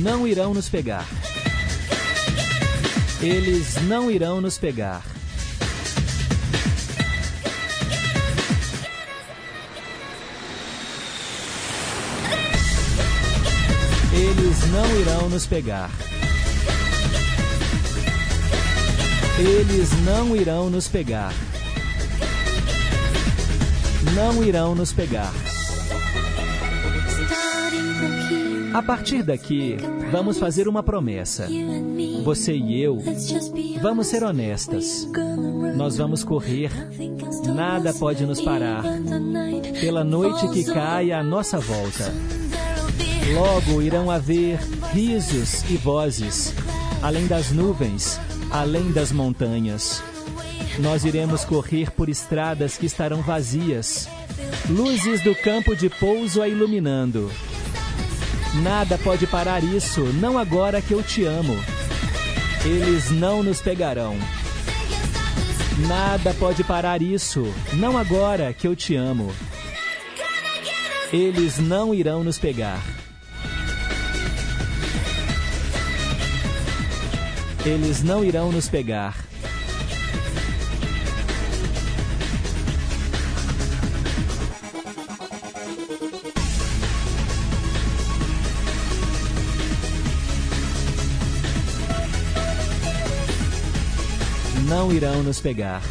[0.00, 1.06] Não irão nos pegar.
[3.20, 5.02] Eles não irão nos pegar.
[14.12, 15.90] Eles não irão nos pegar.
[19.38, 21.32] Eles não irão nos pegar.
[24.14, 25.49] Não irão nos pegar.
[28.72, 29.76] A partir daqui,
[30.12, 31.48] vamos fazer uma promessa.
[32.24, 33.02] Você e eu
[33.82, 35.08] vamos ser honestas.
[35.76, 36.70] Nós vamos correr.
[37.54, 38.82] Nada pode nos parar.
[39.80, 42.12] Pela noite que cai à nossa volta.
[43.34, 44.58] Logo irão haver
[44.92, 46.54] risos e vozes,
[47.02, 50.02] além das nuvens, além das montanhas.
[50.78, 54.08] Nós iremos correr por estradas que estarão vazias,
[54.68, 57.30] luzes do campo de pouso a iluminando.
[58.54, 61.54] Nada pode parar isso, não agora que eu te amo.
[62.64, 64.16] Eles não nos pegarão.
[65.86, 69.32] Nada pode parar isso, não agora que eu te amo.
[71.12, 72.82] Eles não irão nos pegar.
[77.64, 79.29] Eles não irão nos pegar.
[94.70, 95.82] Não irão nos pegar.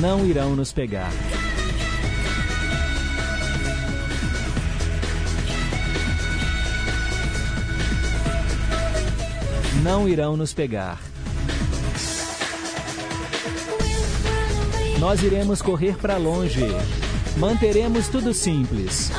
[0.00, 1.10] Não irão nos pegar.
[9.82, 11.00] não irão nos pegar.
[14.98, 16.66] Nós iremos correr para longe.
[17.38, 19.10] Manteremos tudo simples.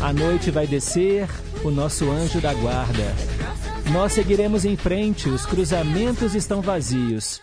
[0.00, 1.28] A noite vai descer,
[1.64, 3.14] o nosso anjo da guarda.
[3.92, 7.40] Nós seguiremos em frente, os cruzamentos estão vazios.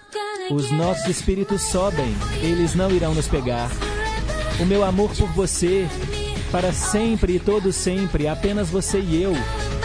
[0.52, 3.70] Os nossos espíritos sobem, eles não irão nos pegar.
[4.60, 5.88] O meu amor por você,
[6.52, 9.34] para sempre e todo sempre, apenas você e eu,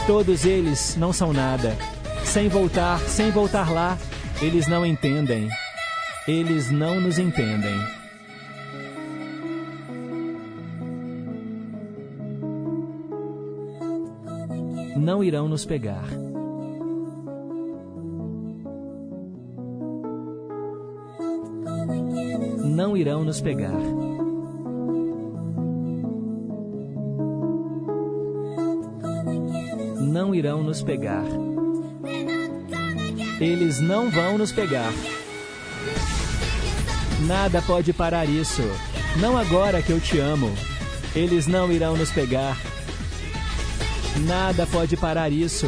[0.06, 1.76] todos eles não são nada
[2.30, 3.98] sem voltar, sem voltar lá,
[4.40, 5.48] eles não entendem.
[6.28, 7.76] Eles não nos entendem.
[15.00, 16.04] Não irão nos pegar.
[22.62, 23.80] Não irão nos pegar.
[30.02, 31.24] Não irão nos pegar.
[33.40, 34.92] Eles não vão nos pegar.
[37.26, 38.60] Nada pode parar isso.
[39.18, 40.52] Não agora que eu te amo.
[41.16, 42.69] Eles não irão nos pegar.
[44.18, 45.66] Nada pode parar isso.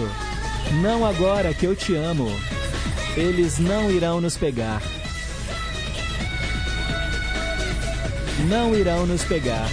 [0.82, 2.28] Não agora que eu te amo.
[3.16, 4.82] Eles não irão nos pegar.
[8.48, 9.68] Não irão nos pegar.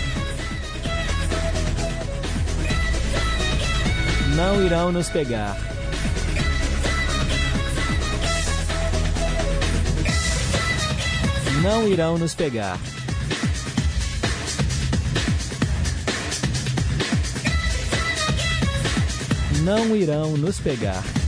[4.35, 5.69] Não irão nos pegar.
[11.61, 12.79] não irão nos pegar.
[19.69, 21.18] Não irão nos pegar.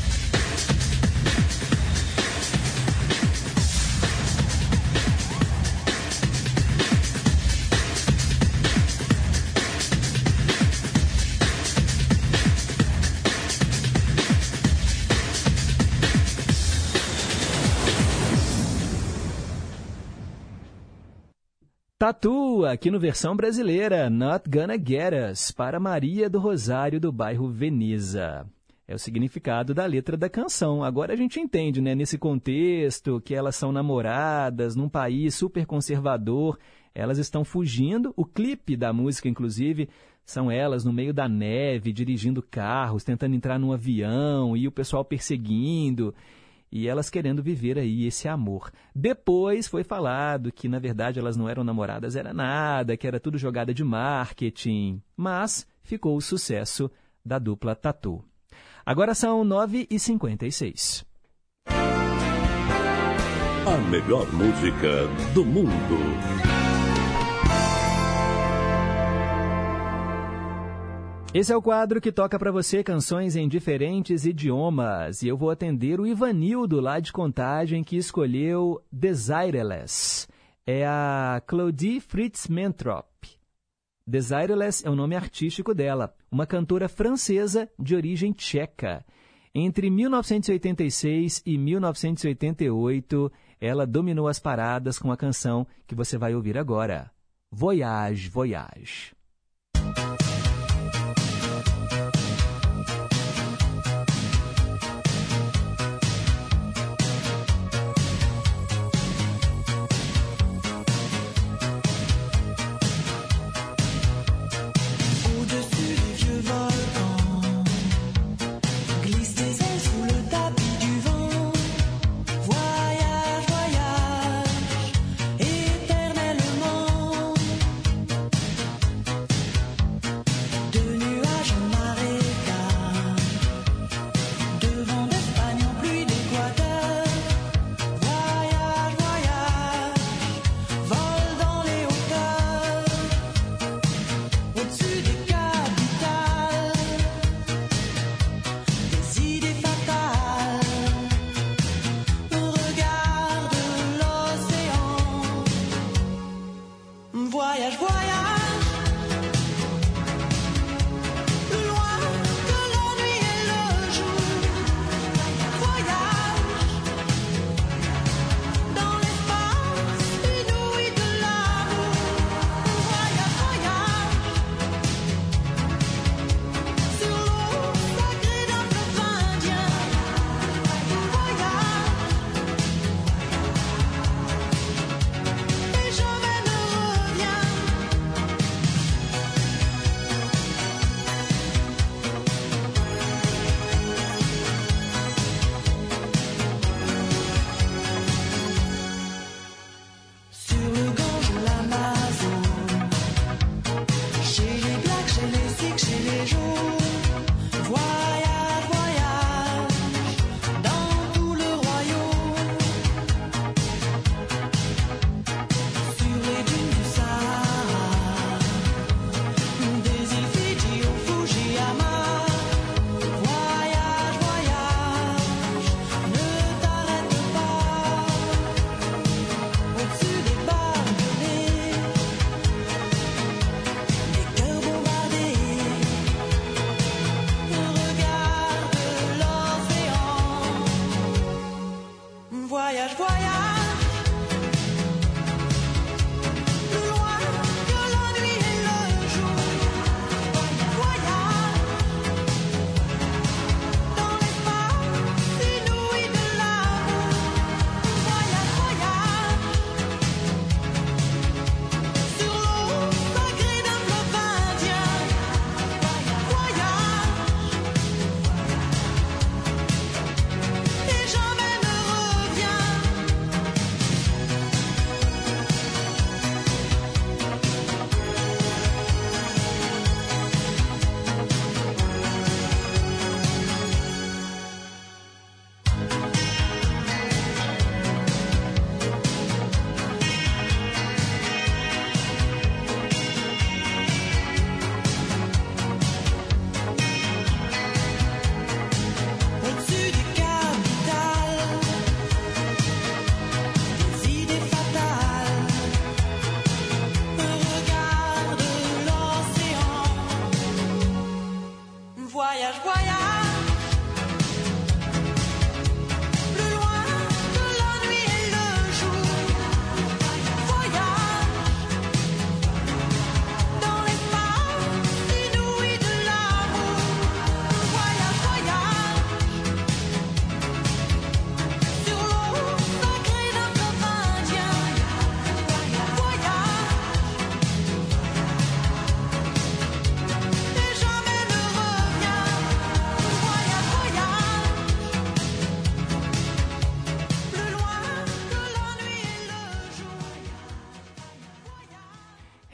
[22.02, 27.48] Tatu, aqui no versão brasileira, Not Gonna Get Us, para Maria do Rosário do bairro
[27.48, 28.44] Veneza.
[28.88, 30.84] É o significado da letra da canção.
[30.84, 36.58] Agora a gente entende, né, nesse contexto, que elas são namoradas, num país super conservador,
[36.96, 38.12] elas estão fugindo.
[38.18, 39.88] O clipe da música, inclusive,
[40.26, 45.06] são elas no meio da neve, dirigindo carros, tentando entrar num avião e o pessoal
[45.06, 46.16] perseguindo
[46.72, 48.72] e elas querendo viver aí esse amor.
[48.96, 53.38] Depois foi falado que na verdade elas não eram namoradas, era nada, que era tudo
[53.38, 56.90] jogada de marketing, mas ficou o sucesso
[57.26, 58.24] da dupla Tatu.
[58.86, 61.06] Agora são 9h56.
[63.64, 66.51] A melhor música do mundo.
[71.34, 75.24] Esse é o quadro que toca para você canções em diferentes idiomas.
[75.24, 80.28] E eu vou atender o Ivanildo, lá de Contagem, que escolheu Desireless.
[80.68, 83.08] É a Claudie Fritz Mentrop.
[84.06, 89.06] Desireless é o nome artístico dela, uma cantora francesa de origem tcheca.
[89.56, 96.58] Entre 1986 e 1988, ela dominou as paradas com a canção que você vai ouvir
[96.58, 97.10] agora,
[97.50, 99.21] Voyage, Voyage.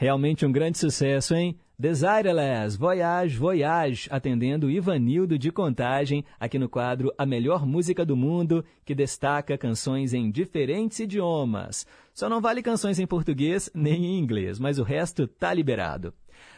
[0.08, 1.54] Realmente um grande sucesso, hein?
[1.78, 8.64] Desireless, Voyage, Voyage, atendendo Ivanildo de Contagem, aqui no quadro A Melhor Música do Mundo,
[8.86, 11.86] que destaca canções em diferentes idiomas.
[12.14, 16.14] Só não vale canções em português nem em inglês, mas o resto tá liberado.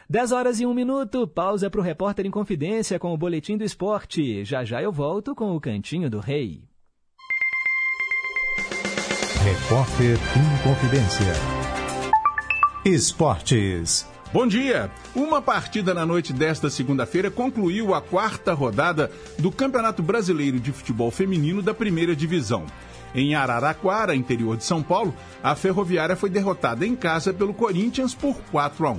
[0.09, 3.65] 10 horas e 1 minuto, pausa para o Repórter em Confidência com o Boletim do
[3.65, 4.45] Esporte.
[4.45, 6.63] Já já eu volto com o Cantinho do Rei.
[9.43, 11.60] Repórter em Confidência.
[12.83, 14.07] Esportes.
[14.33, 14.91] Bom dia!
[15.15, 21.11] Uma partida na noite desta segunda-feira concluiu a quarta rodada do Campeonato Brasileiro de Futebol
[21.11, 22.65] Feminino da Primeira Divisão.
[23.15, 28.35] Em Araraquara, interior de São Paulo, a Ferroviária foi derrotada em casa pelo Corinthians por
[28.51, 28.99] 4 a 1.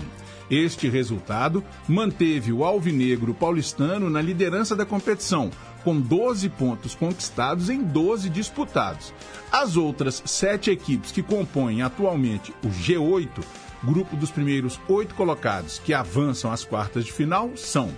[0.51, 5.49] Este resultado manteve o Alvinegro paulistano na liderança da competição,
[5.83, 9.11] com 12 pontos conquistados em 12 disputados.
[9.51, 13.41] As outras sete equipes que compõem atualmente o G8
[13.83, 17.91] grupo dos primeiros oito colocados que avançam às quartas de final são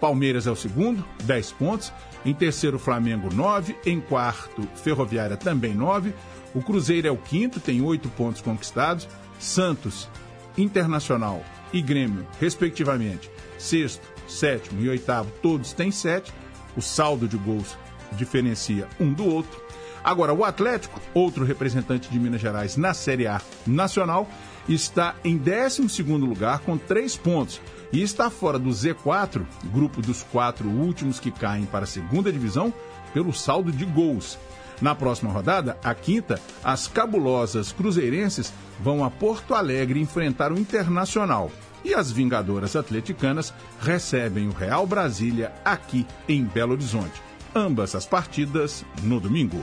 [0.00, 1.92] Palmeiras é o segundo, 10 pontos.
[2.24, 3.76] Em terceiro, Flamengo, 9.
[3.84, 6.14] Em quarto, Ferroviária, também 9.
[6.54, 9.08] O Cruzeiro é o quinto, tem 8 pontos conquistados.
[9.38, 10.08] Santos,
[10.56, 16.32] Internacional e Grêmio, respectivamente, sexto, sétimo e oitavo, todos têm 7.
[16.76, 17.76] O saldo de gols
[18.12, 19.62] diferencia um do outro.
[20.02, 24.28] Agora, o Atlético, outro representante de Minas Gerais na Série A nacional,
[24.68, 27.60] está em 12 lugar com 3 pontos
[27.92, 32.72] e está fora do Z4, grupo dos quatro últimos que caem para a segunda divisão,
[33.12, 34.38] pelo saldo de gols.
[34.80, 41.50] Na próxima rodada, a quinta, as cabulosas cruzeirenses vão a Porto Alegre enfrentar o Internacional.
[41.84, 47.22] E as Vingadoras Atleticanas recebem o Real Brasília aqui em Belo Horizonte.
[47.54, 49.62] Ambas as partidas no domingo.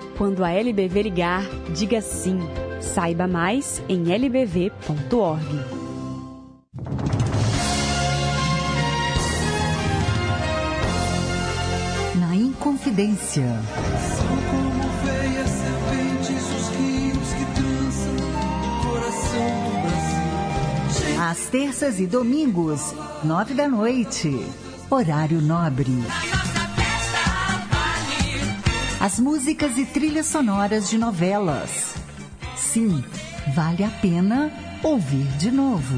[0.21, 1.43] Quando a LBV ligar,
[1.73, 2.37] diga sim.
[2.79, 5.43] Saiba mais em lbv.org.
[12.19, 13.47] Na Inconfidência.
[14.15, 14.83] São como
[15.47, 17.45] serpentes os rios que
[18.77, 19.73] o coração do
[21.01, 21.19] Brasil.
[21.19, 22.93] Às terças e domingos,
[23.23, 24.45] nove da noite.
[24.87, 25.97] Horário nobre.
[29.01, 31.95] As músicas e trilhas sonoras de novelas.
[32.55, 33.03] Sim,
[33.55, 34.51] vale a pena
[34.83, 35.95] ouvir de novo.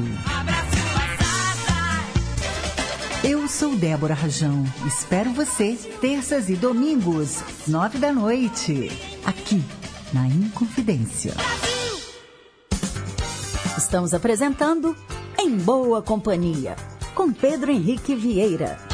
[3.22, 4.64] Eu sou Débora Rajão.
[4.86, 8.90] Espero você terças e domingos, nove da noite,
[9.22, 9.62] aqui
[10.10, 11.34] na Inconfidência.
[13.76, 14.96] Estamos apresentando
[15.38, 16.74] Em Boa Companhia,
[17.14, 18.93] com Pedro Henrique Vieira.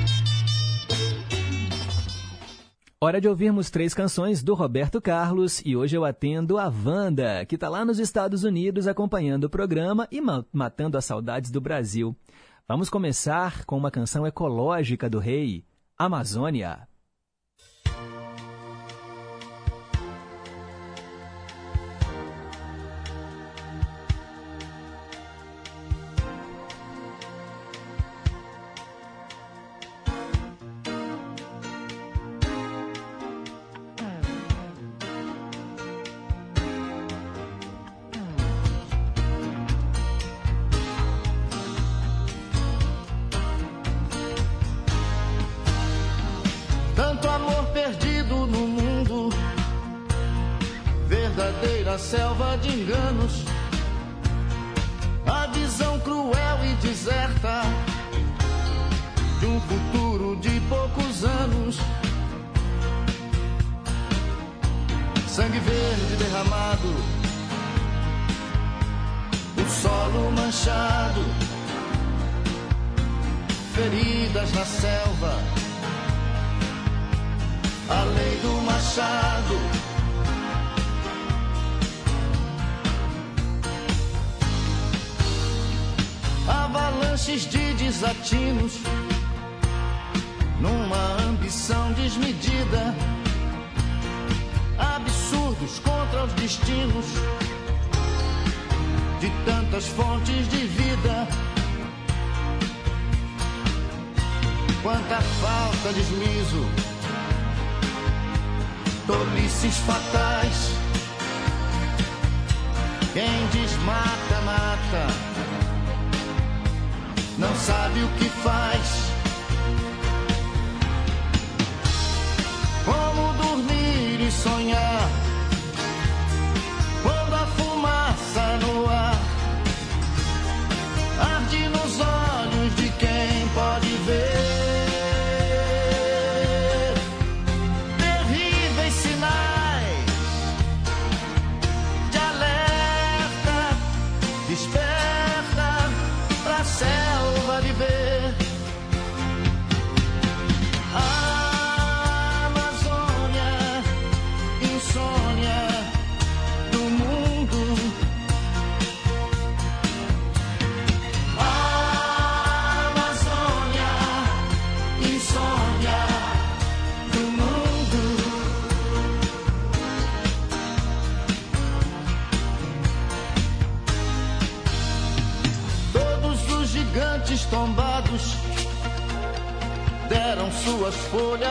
[3.03, 7.55] Hora de ouvirmos três canções do Roberto Carlos e hoje eu atendo a Wanda, que
[7.55, 12.15] está lá nos Estados Unidos acompanhando o programa e ma matando as saudades do Brasil.
[12.67, 15.65] Vamos começar com uma canção ecológica do rei,
[15.97, 16.90] Amazônia.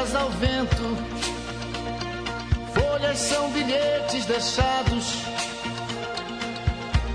[0.00, 0.96] folhas ao vento.
[2.72, 5.18] Folhas são bilhetes deixados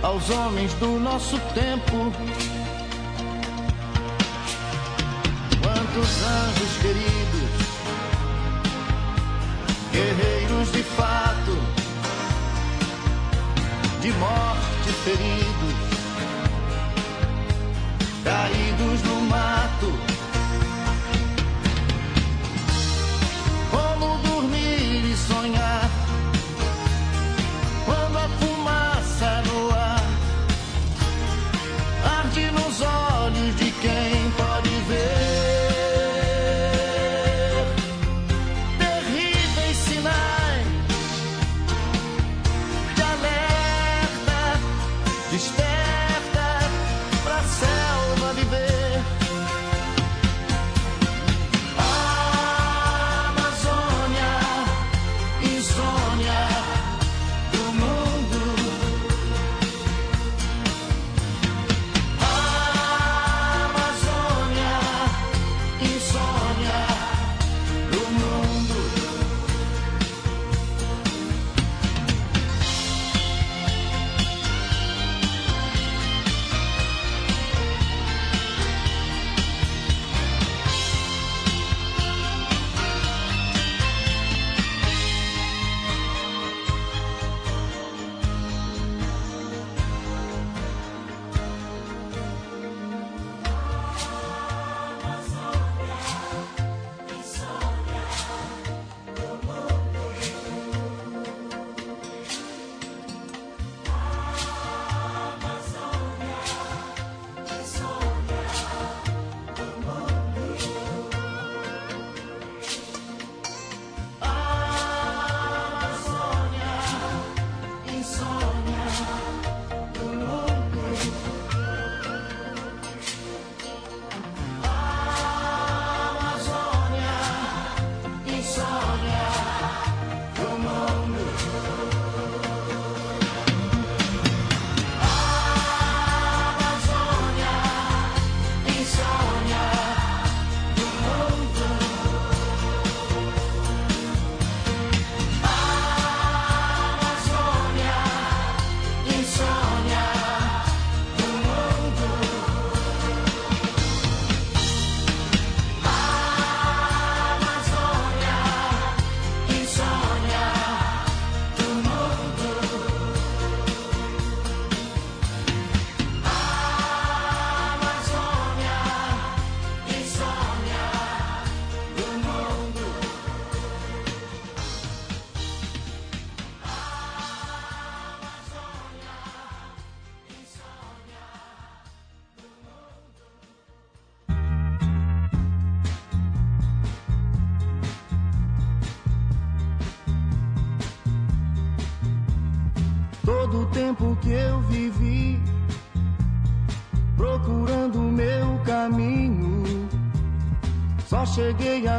[0.04, 2.14] aos homens do nosso tempo.
[5.62, 7.50] Quantos anjos queridos,
[9.92, 11.58] guerreiros de fato,
[14.02, 15.76] de morte feridos,
[18.24, 20.15] caídos no mato
[25.16, 25.85] sonhar.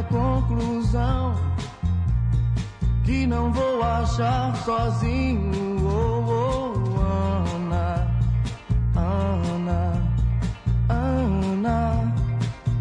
[0.05, 1.35] conclusão
[3.05, 5.79] que não vou achar sozinho.
[5.87, 8.09] Oh, oh, Ana,
[8.97, 10.03] Ana,
[10.89, 12.15] Ana.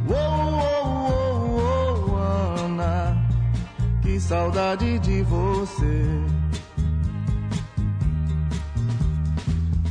[0.10, 3.16] Oh, oh, oh, oh, Ana,
[4.02, 6.24] que saudade de você.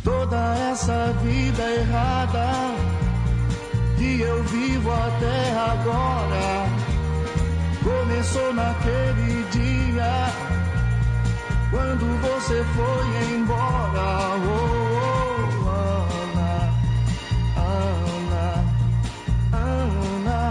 [0.02, 2.46] Toda essa vida errada
[3.96, 6.73] que eu vivo até agora
[7.84, 10.32] começou naquele dia
[11.70, 14.38] quando você foi embora.
[14.40, 15.74] Oh, oh,
[16.32, 16.54] Ana,
[17.56, 18.46] Ana,
[19.52, 20.42] Ana.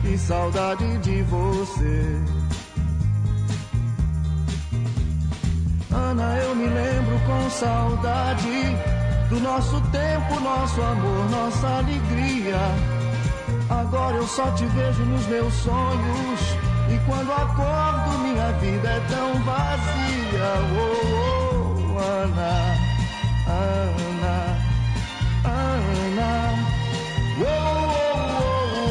[0.00, 2.18] que saudade de você.
[5.90, 8.97] Ana, eu me lembro com saudade
[9.28, 12.58] do nosso tempo, nosso amor, nossa alegria.
[13.68, 16.40] Agora eu só te vejo nos meus sonhos.
[16.90, 20.48] E quando acordo, minha vida é tão vazia.
[20.72, 22.76] Oh, oh Ana,
[23.46, 24.56] Ana,
[25.44, 26.54] Ana.
[27.40, 28.86] Oh, oh, oh,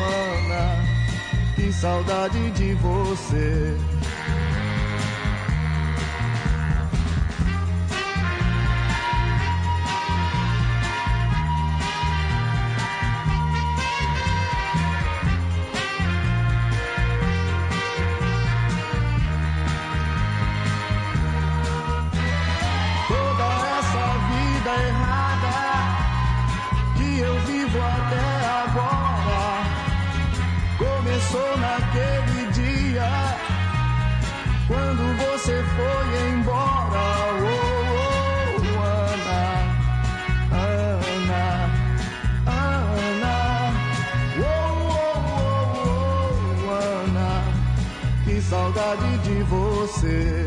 [0.00, 0.12] oh,
[0.48, 3.93] Ana, que saudade de você.
[50.04, 50.43] Você.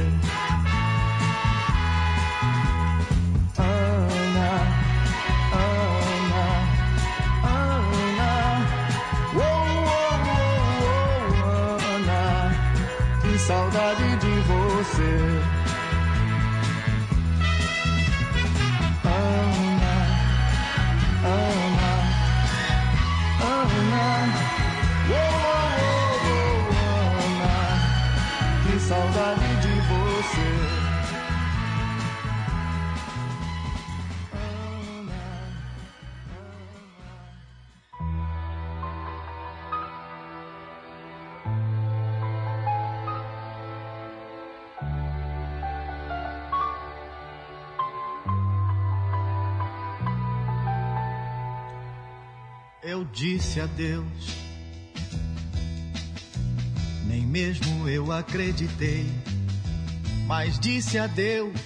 [53.13, 54.05] Disse adeus,
[57.05, 59.05] nem mesmo eu acreditei,
[60.25, 61.59] mas disse adeus.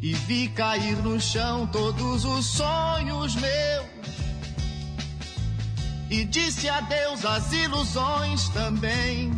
[0.00, 3.86] E vi cair no chão todos os sonhos meus.
[6.08, 9.32] E disse adeus às ilusões também.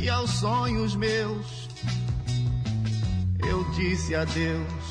[0.00, 1.68] E aos sonhos meus,
[3.46, 4.85] eu disse adeus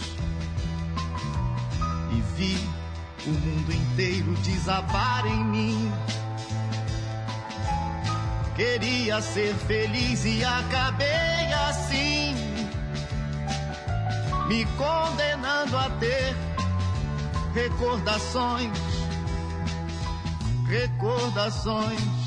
[2.16, 2.70] e vi
[3.28, 5.92] o mundo inteiro desabar em mim.
[8.56, 12.36] Queria ser feliz e acabei assim,
[14.48, 16.36] me condenando a ter
[17.54, 18.72] recordações,
[20.68, 22.25] recordações.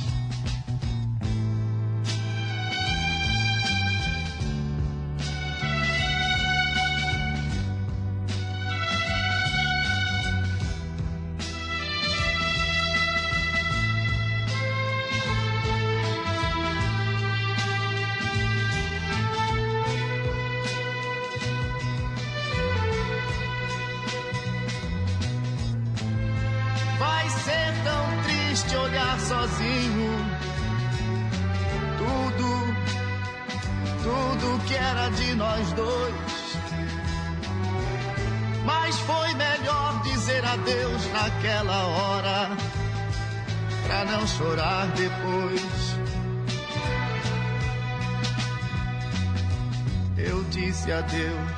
[50.61, 51.51] Disse adeus,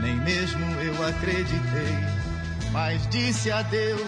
[0.00, 2.20] nem mesmo eu acreditei
[2.72, 4.00] mas disse adeus.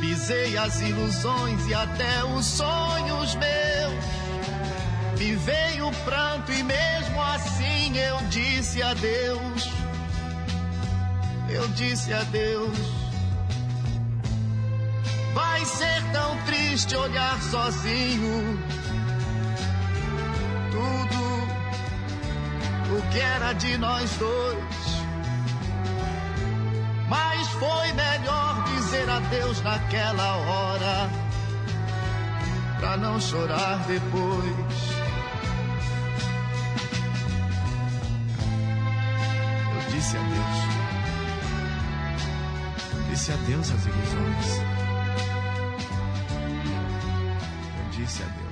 [0.00, 5.18] Pisei as ilusões e até os sonhos meus.
[5.18, 9.70] Me veio o pranto e mesmo assim eu disse adeus.
[11.48, 12.78] Eu disse adeus.
[15.32, 18.58] Vai ser tão triste olhar sozinho.
[23.14, 25.04] Que era de nós dois
[27.08, 31.10] Mas foi melhor dizer adeus naquela hora,
[32.80, 34.74] pra não chorar depois.
[39.74, 40.64] Eu disse adeus.
[43.10, 44.46] Disse adeus às ilusões.
[47.78, 48.43] Eu disse adeus.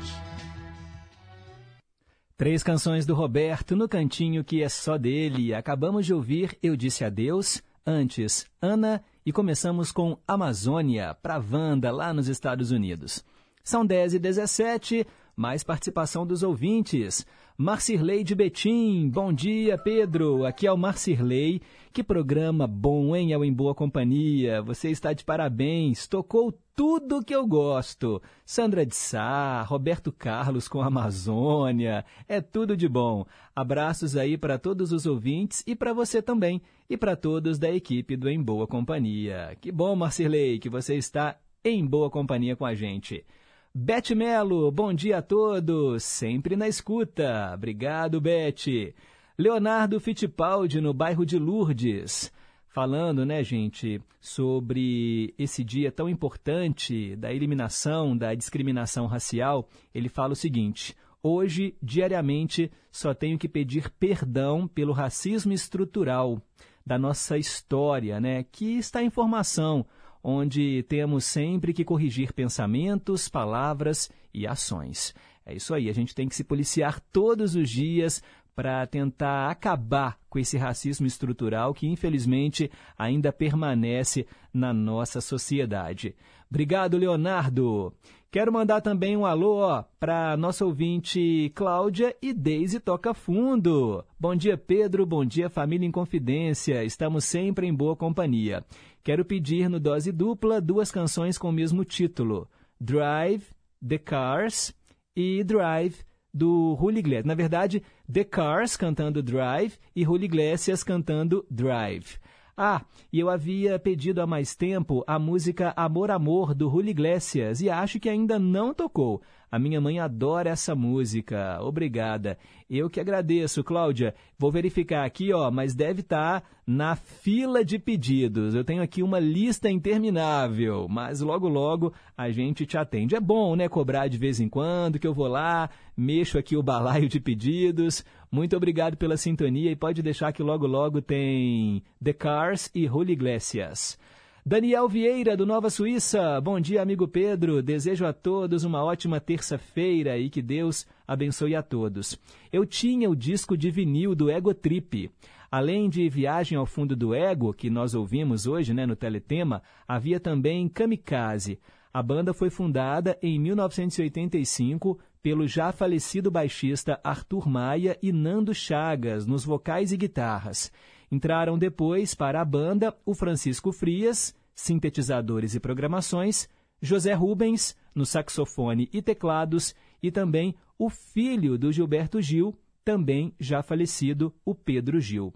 [2.43, 5.55] Três canções do Roberto no cantinho que é só dele.
[5.55, 12.13] Acabamos de ouvir Eu Disse Adeus, antes Ana e começamos com Amazônia, para Wanda, lá
[12.13, 13.25] nos Estados Unidos.
[13.63, 15.07] São 10 e 17,
[15.37, 17.27] mais participação dos ouvintes.
[17.57, 20.45] Marcirley de Betim, bom dia, Pedro.
[20.45, 21.61] Aqui é o Marcirley.
[21.93, 23.33] Que programa bom, hein?
[23.33, 24.63] É o Em Boa Companhia.
[24.63, 26.07] Você está de parabéns.
[26.07, 28.21] Tocou tudo que eu gosto.
[28.45, 32.05] Sandra de Sá, Roberto Carlos com Amazônia.
[32.27, 33.27] É tudo de bom.
[33.55, 36.61] Abraços aí para todos os ouvintes e para você também.
[36.89, 39.57] E para todos da equipe do Em Boa Companhia.
[39.61, 43.25] Que bom, Marcirley, que você está em boa companhia com a gente.
[43.75, 47.53] Bete Melo, bom dia a todos, sempre na escuta.
[47.55, 48.95] Obrigado, Bete.
[49.39, 52.31] Leonardo Fittipaldi, no bairro de Lourdes.
[52.69, 60.35] Falando, né, gente, sobre esse dia tão importante da eliminação da discriminação racial, ele fala
[60.35, 66.43] o seguinte: Hoje, diariamente, só tenho que pedir perdão pelo racismo estrutural
[66.85, 69.87] da nossa história, né, que está em formação
[70.23, 75.15] onde temos sempre que corrigir pensamentos, palavras e ações.
[75.45, 78.23] É isso aí, a gente tem que se policiar todos os dias
[78.55, 86.15] para tentar acabar com esse racismo estrutural que, infelizmente, ainda permanece na nossa sociedade.
[86.51, 87.95] Obrigado, Leonardo.
[88.33, 94.03] Quero mandar também um alô para nossa ouvinte Cláudia e Deise Toca Fundo.
[94.19, 95.05] Bom dia, Pedro.
[95.05, 96.83] Bom dia, família em confidência.
[96.83, 98.65] Estamos sempre em boa companhia.
[99.05, 102.49] Quero pedir no dose dupla duas canções com o mesmo título:
[102.81, 103.45] Drive,
[103.87, 104.75] The Cars
[105.15, 105.97] e Drive
[106.33, 107.27] do Julio Iglesias.
[107.27, 112.17] Na verdade, The Cars cantando Drive e Julio Iglesias cantando Drive.
[112.57, 117.63] Ah, e eu havia pedido há mais tempo a música Amor Amor do Julio Iglesias
[117.63, 119.23] e acho que ainda não tocou.
[119.53, 121.59] A minha mãe adora essa música.
[121.61, 122.39] Obrigada.
[122.71, 124.15] Eu que agradeço, Cláudia.
[124.39, 128.55] Vou verificar aqui, ó, mas deve estar tá na fila de pedidos.
[128.55, 133.15] Eu tenho aqui uma lista interminável, mas logo logo a gente te atende.
[133.15, 136.63] É bom, né, cobrar de vez em quando, que eu vou lá, mexo aqui o
[136.63, 138.03] balaio de pedidos.
[138.31, 143.13] Muito obrigado pela sintonia e pode deixar que logo logo tem The Cars e Julio
[143.13, 143.99] Iglesias.
[144.45, 146.41] Daniel Vieira, do Nova Suíça.
[146.41, 147.63] Bom dia, amigo Pedro.
[147.63, 152.19] Desejo a todos uma ótima terça-feira e que Deus abençoe a todos.
[152.53, 155.09] Eu tinha o disco de vinil do Ego Trip.
[155.49, 160.19] Além de Viagem ao Fundo do Ego, que nós ouvimos hoje né, no Teletema, havia
[160.19, 161.61] também Kamikaze.
[161.95, 169.25] A banda foi fundada em 1985 pelo já falecido baixista Arthur Maia e Nando Chagas
[169.25, 170.73] nos vocais e guitarras.
[171.13, 176.49] Entraram depois para a banda o Francisco Frias, sintetizadores e programações,
[176.81, 183.63] José Rubens, no saxofone e teclados, e também o filho do Gilberto Gil, também já
[183.63, 185.35] falecido, o Pedro Gil.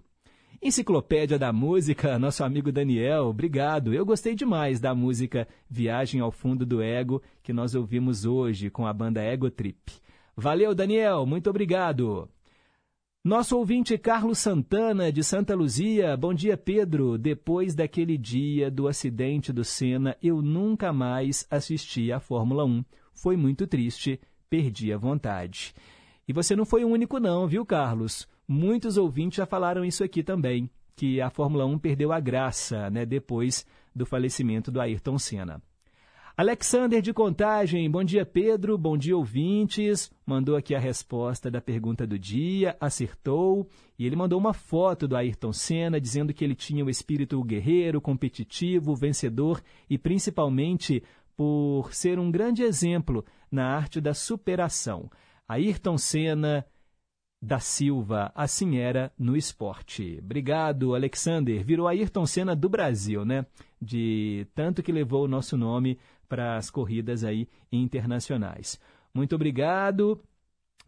[0.59, 3.93] Enciclopédia da Música, nosso amigo Daniel, obrigado.
[3.93, 8.87] Eu gostei demais da música Viagem ao Fundo do Ego, que nós ouvimos hoje com
[8.87, 9.93] a banda Ego Trip.
[10.35, 12.27] Valeu, Daniel, muito obrigado.
[13.27, 16.15] Nosso ouvinte Carlos Santana, de Santa Luzia.
[16.15, 17.17] Bom dia, Pedro.
[17.17, 22.85] Depois daquele dia do acidente do Senna, eu nunca mais assisti à Fórmula 1.
[23.13, 24.17] Foi muito triste,
[24.49, 25.75] perdi a vontade.
[26.25, 28.25] E você não foi o único, não, viu, Carlos?
[28.47, 33.05] Muitos ouvintes já falaram isso aqui também, que a Fórmula 1 perdeu a graça né,
[33.05, 35.61] depois do falecimento do Ayrton Senna.
[36.39, 40.11] Alexander de Contagem, bom dia Pedro, bom dia ouvintes.
[40.23, 43.67] Mandou aqui a resposta da pergunta do dia, acertou.
[43.97, 47.99] E ele mandou uma foto do Ayrton Senna dizendo que ele tinha o espírito guerreiro,
[47.99, 51.01] competitivo, vencedor e principalmente
[51.35, 55.09] por ser um grande exemplo na arte da superação.
[55.47, 56.63] Ayrton Senna
[57.41, 60.19] da Silva, assim era no esporte.
[60.23, 61.63] Obrigado, Alexander.
[61.63, 63.45] Virou Ayrton Senna do Brasil, né?
[63.79, 68.79] De tanto que levou o nosso nome para as corridas aí internacionais.
[69.13, 70.21] Muito obrigado.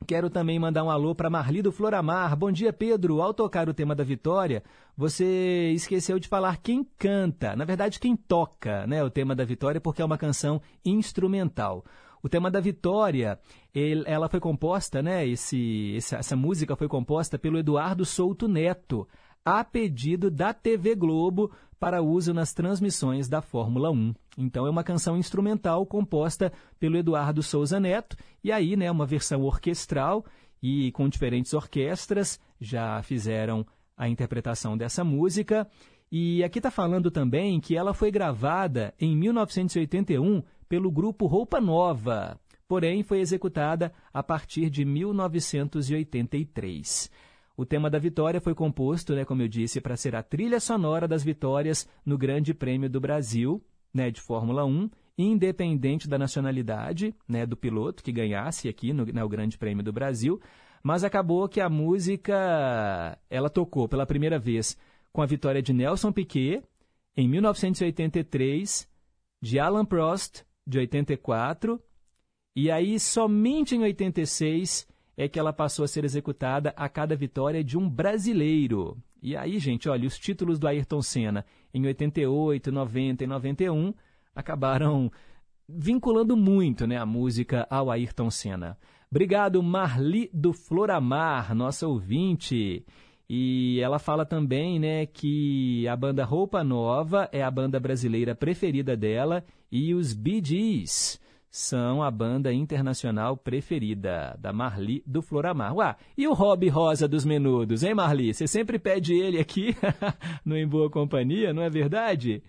[0.08, 2.36] Quero também mandar um alô para Marli do Floramar.
[2.36, 3.22] Bom dia, Pedro.
[3.22, 4.64] Ao tocar o tema da vitória,
[4.96, 7.56] você esqueceu de falar quem canta.
[7.56, 11.84] Na verdade, quem toca né, o tema da vitória, porque é uma canção instrumental.
[12.24, 13.40] O tema da vitória,
[13.74, 15.28] ele, ela foi composta, né?
[15.28, 19.08] Esse, essa música foi composta pelo Eduardo Souto Neto,
[19.46, 24.14] a pedido da TV Globo para uso nas transmissões da Fórmula 1.
[24.38, 29.44] Então é uma canção instrumental composta pelo Eduardo Souza Neto e aí, né, uma versão
[29.44, 30.26] orquestral
[30.62, 33.66] e com diferentes orquestras já fizeram
[33.96, 35.68] a interpretação dessa música.
[36.12, 42.38] E aqui está falando também que ela foi gravada em 1981 pelo grupo Roupa Nova,
[42.68, 47.10] porém foi executada a partir de 1983.
[47.60, 51.06] O tema da vitória foi composto, né, como eu disse, para ser a trilha sonora
[51.06, 53.62] das vitórias no Grande Prêmio do Brasil,
[53.94, 59.28] né, de Fórmula 1, independente da nacionalidade né, do piloto que ganhasse aqui no, né,
[59.28, 60.40] Grande Prêmio do Brasil.
[60.82, 64.78] Mas acabou que a música ela tocou pela primeira vez
[65.12, 66.64] com a vitória de Nelson Piquet
[67.18, 68.88] em 1983,
[69.42, 71.78] de Alan Prost de 84,
[72.56, 74.88] e aí somente em 86
[75.20, 78.98] é que ela passou a ser executada a cada vitória de um brasileiro.
[79.22, 83.94] E aí, gente, olha, os títulos do Ayrton Senna em 88, 90 e 91
[84.34, 85.12] acabaram
[85.68, 88.78] vinculando muito né, a música ao Ayrton Senna.
[89.12, 92.86] Obrigado, Marli do Floramar, nossa ouvinte.
[93.30, 98.96] E ela fala também né, que a banda Roupa Nova é a banda brasileira preferida
[98.96, 101.20] dela e os Bee Gees
[101.50, 105.74] são a banda internacional preferida da Marli do Floramar.
[105.74, 108.34] Uá, e o Rob Rosa dos Menudos, hein, Marli?
[108.34, 109.76] Você sempre pede ele aqui
[110.46, 112.44] no Em Boa Companhia, não é verdade?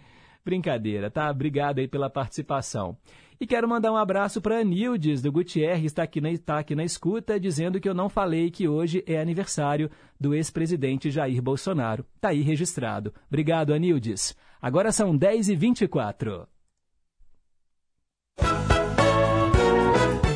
[0.44, 1.30] Brincadeira, tá?
[1.30, 2.96] Obrigado aí pela participação.
[3.40, 6.74] E quero mandar um abraço para a Nildes do Gutierrez, está aqui, na, está aqui
[6.74, 9.90] na escuta, dizendo que eu não falei que hoje é aniversário
[10.20, 12.04] do ex-presidente Jair Bolsonaro.
[12.16, 13.14] Está aí registrado.
[13.28, 14.36] Obrigado, Anildes.
[14.60, 16.46] Agora são 10h24.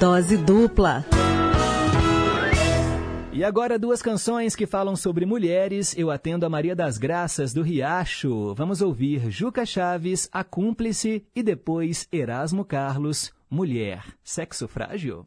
[0.05, 1.03] Dose dupla.
[3.33, 5.97] E agora duas canções que falam sobre mulheres.
[5.97, 8.55] Eu atendo a Maria das Graças do Riacho.
[8.55, 15.27] Vamos ouvir Juca Chaves, A Cúmplice e depois Erasmo Carlos, Mulher, Sexo Frágil.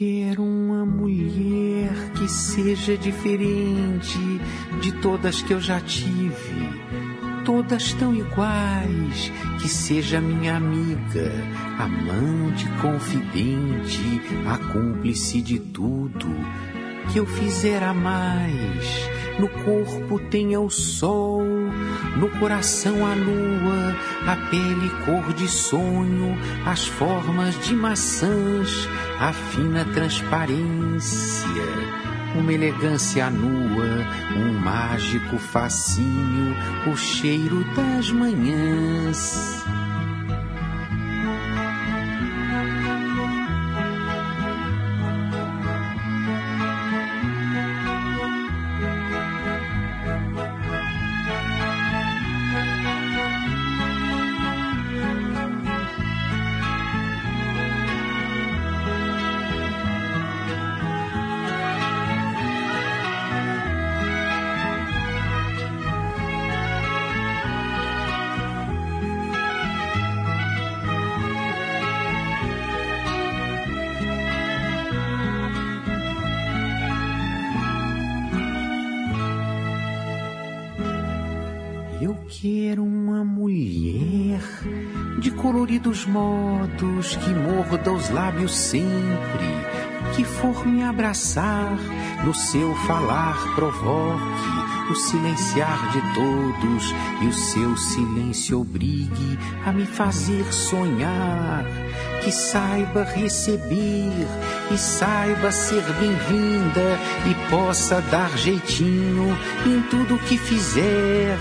[0.00, 4.18] Quero uma mulher que seja diferente
[4.80, 6.70] de todas que eu já tive.
[7.44, 11.30] Todas tão iguais, que seja minha amiga,
[11.78, 16.28] amante, confidente, a cúmplice de tudo
[17.12, 19.10] que eu fizer a mais.
[19.38, 21.42] No corpo tenha o sol,
[22.16, 23.96] no coração a lua,
[24.26, 28.88] a pele cor de sonho, as formas de maçãs,
[29.18, 31.64] a fina transparência,
[32.34, 34.06] uma elegância nua,
[34.36, 36.56] um mágico fascínio,
[36.86, 39.64] o cheiro das manhãs.
[86.00, 91.76] Dos modos que morda os lábios sempre, que for me abraçar,
[92.24, 99.84] no seu falar provoque o silenciar de todos e o seu silêncio obrigue a me
[99.84, 101.64] fazer sonhar.
[102.22, 104.26] Que saiba receber
[104.70, 106.98] e saiba ser bem-vinda
[107.30, 109.36] e possa dar jeitinho
[109.66, 111.38] em tudo que fizer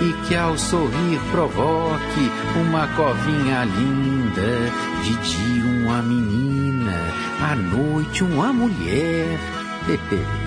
[0.00, 4.70] e que ao sorrir provoque uma covinha linda,
[5.02, 6.96] de dia uma menina,
[7.40, 9.38] à noite uma mulher.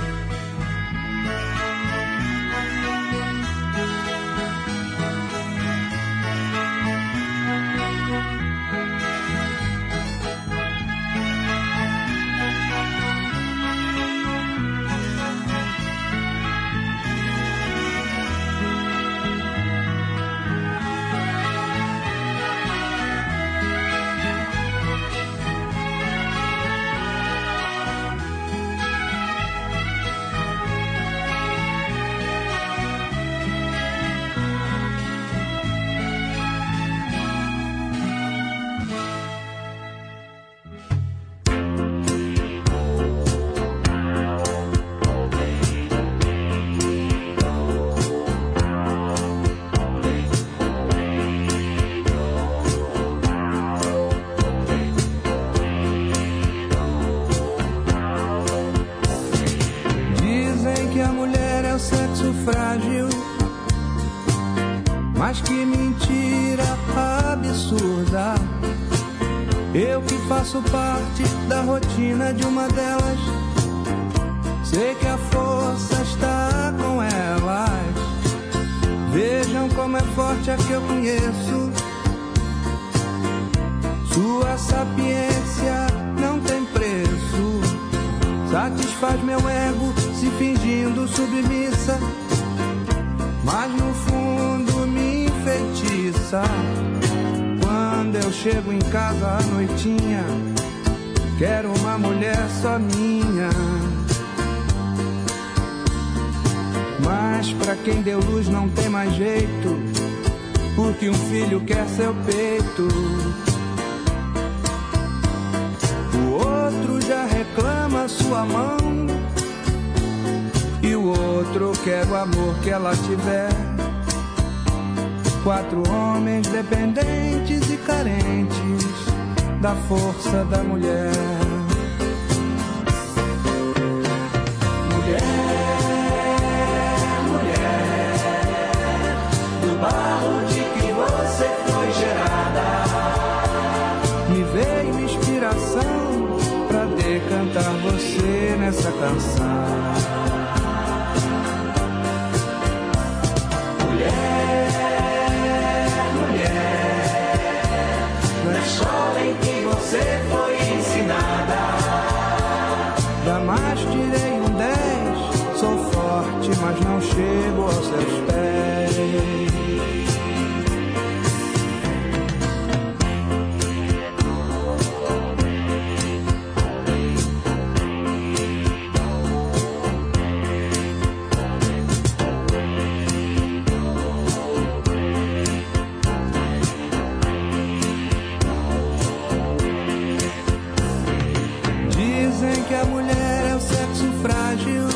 [192.47, 194.87] Dizem que a mulher é o sexo frágil,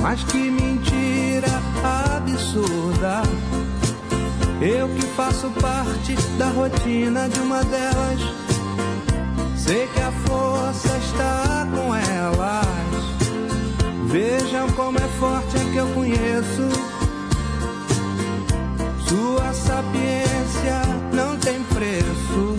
[0.00, 1.48] mas que mentira
[1.82, 3.22] absurda.
[4.60, 8.20] Eu que faço parte da rotina de uma delas,
[9.56, 13.00] sei que a força está com elas.
[14.06, 16.68] Vejam como é forte a que eu conheço.
[19.08, 20.82] Sua sapiência
[21.12, 22.56] não tem preço.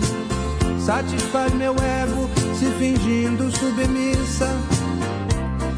[0.84, 4.48] Satisfaz meu ego se fingindo submissa.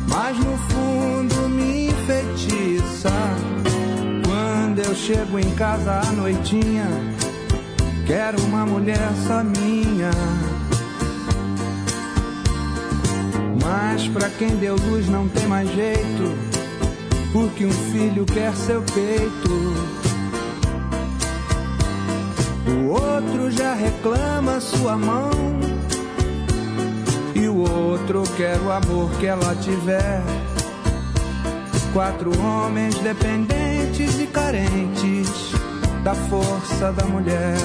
[0.09, 3.11] Mas no fundo me enfeitiça.
[4.27, 6.87] Quando eu chego em casa à noitinha,
[8.07, 10.11] quero uma mulher só minha.
[13.63, 16.37] Mas pra quem deu luz não tem mais jeito,
[17.33, 19.75] porque um filho quer seu peito.
[22.69, 25.74] O outro já reclama sua mão.
[27.35, 30.23] E o outro quer o amor que ela tiver.
[31.93, 35.53] Quatro homens dependentes e carentes
[36.05, 37.57] da força da mulher.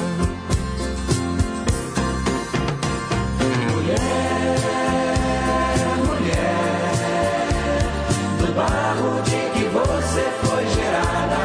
[3.71, 3.99] Mulher,
[5.97, 6.91] mulher,
[8.39, 11.43] do barro de que você foi gerada.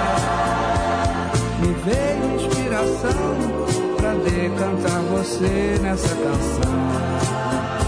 [1.60, 3.34] Me veio inspiração
[3.96, 7.83] pra decantar você nessa canção.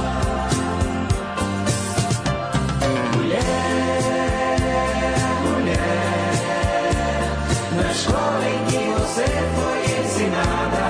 [8.07, 9.25] Escola em que você
[9.57, 10.85] foi ensinada.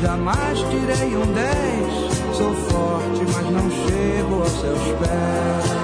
[0.00, 5.79] Jamais tirei um 10, sou forte, mas não chego aos seus pés.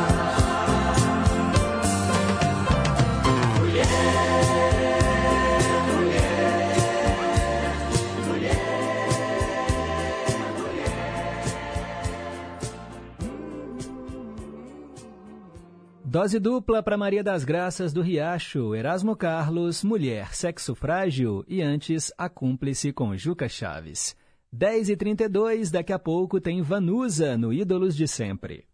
[16.16, 22.10] Dose dupla para Maria das Graças do Riacho, Erasmo Carlos, Mulher, Sexo Frágil e antes
[22.16, 24.16] a cúmplice com Juca Chaves.
[24.50, 28.64] 10 e 32 daqui a pouco tem Vanusa no Ídolos de Sempre.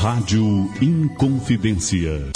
[0.00, 0.46] Rádio
[0.80, 2.30] Inconfidência.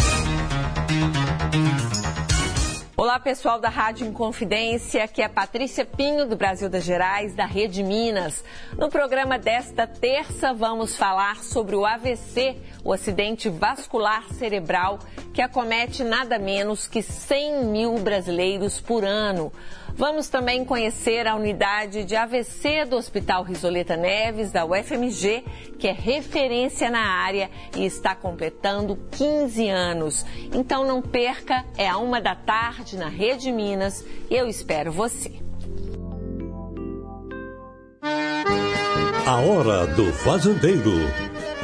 [3.09, 7.83] Olá, pessoal da Rádio Inconfidência, aqui é Patrícia Pinho, do Brasil das Gerais, da Rede
[7.83, 8.45] Minas.
[8.77, 14.99] No programa desta terça, vamos falar sobre o AVC, o acidente vascular cerebral,
[15.33, 19.51] que acomete nada menos que 100 mil brasileiros por ano.
[19.99, 25.43] Vamos também conhecer a unidade de AVC do Hospital Risoleta Neves, da UFMG,
[25.77, 30.25] que é referência na área e está completando 15 anos.
[30.55, 35.33] Então não perca, é a uma da tarde na Rede Minas eu espero você.
[39.27, 40.93] A Hora do Fazendeiro.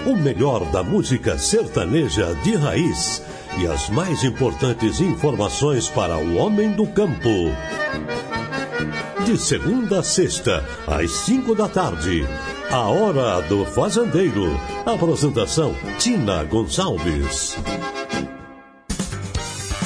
[0.06, 3.23] O melhor da música sertaneja de raiz
[3.59, 7.28] e as mais importantes informações para o homem do campo.
[9.24, 12.26] De segunda a sexta, às cinco da tarde.
[12.70, 14.48] A Hora do Fazendeiro.
[14.85, 17.56] Apresentação: Tina Gonçalves.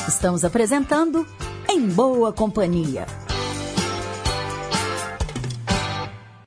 [0.08, 1.26] Estamos apresentando
[1.68, 3.06] Em Boa Companhia.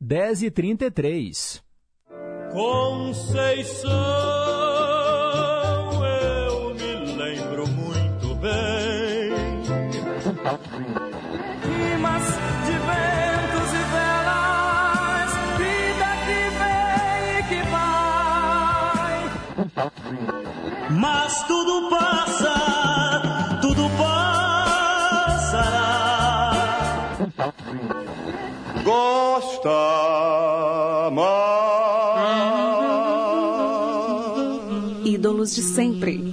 [0.01, 1.63] 10 e 33
[2.51, 3.89] Conceição,
[20.89, 22.53] Mas tudo passa,
[23.61, 23.89] tudo
[25.17, 25.81] passará.
[28.83, 29.69] Gosta
[31.11, 31.31] mais.
[35.05, 36.30] Ídolos de sempre.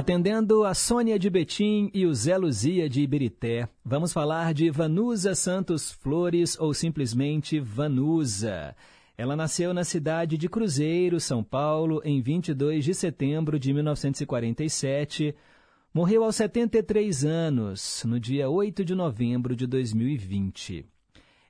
[0.00, 5.34] Atendendo a Sônia de Betim e o Zé Luzia de Iberité, vamos falar de Vanusa
[5.34, 8.74] Santos Flores ou simplesmente Vanusa.
[9.18, 15.34] Ela nasceu na cidade de Cruzeiro, São Paulo, em 22 de setembro de 1947.
[15.92, 20.86] Morreu aos 73 anos, no dia 8 de novembro de 2020.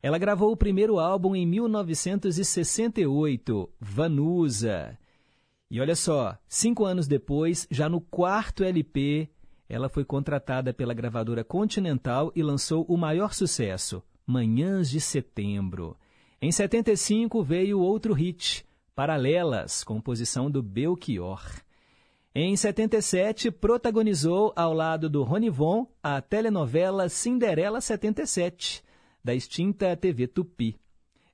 [0.03, 4.99] Ela gravou o primeiro álbum em 1968, Vanusa.
[5.71, 9.29] E olha só, cinco anos depois, já no quarto LP,
[9.69, 15.97] ela foi contratada pela gravadora Continental e lançou o maior sucesso, Manhãs de Setembro.
[16.43, 18.67] Em 75 veio outro hit,
[18.97, 21.41] Paralelas, composição do Belchior.
[22.35, 28.83] Em 77, protagonizou ao lado do Ronivon a telenovela Cinderela 77,
[29.23, 30.77] da extinta TV Tupi.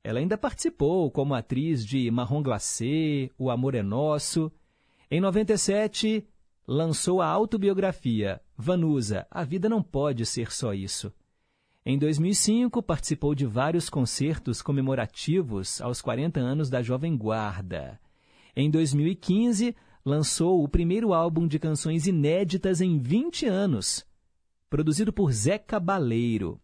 [0.07, 4.53] Ela ainda participou como atriz de Marrom Glacé, O Amor é Nosso.
[5.11, 6.25] Em 97,
[6.65, 11.13] lançou a autobiografia Vanusa, A Vida Não Pode Ser Só Isso.
[11.85, 17.99] Em 2005, participou de vários concertos comemorativos aos 40 anos da Jovem Guarda.
[18.55, 19.75] Em 2015,
[20.05, 24.07] lançou o primeiro álbum de canções inéditas em 20 anos,
[24.71, 26.61] produzido por Zé Cabaleiro.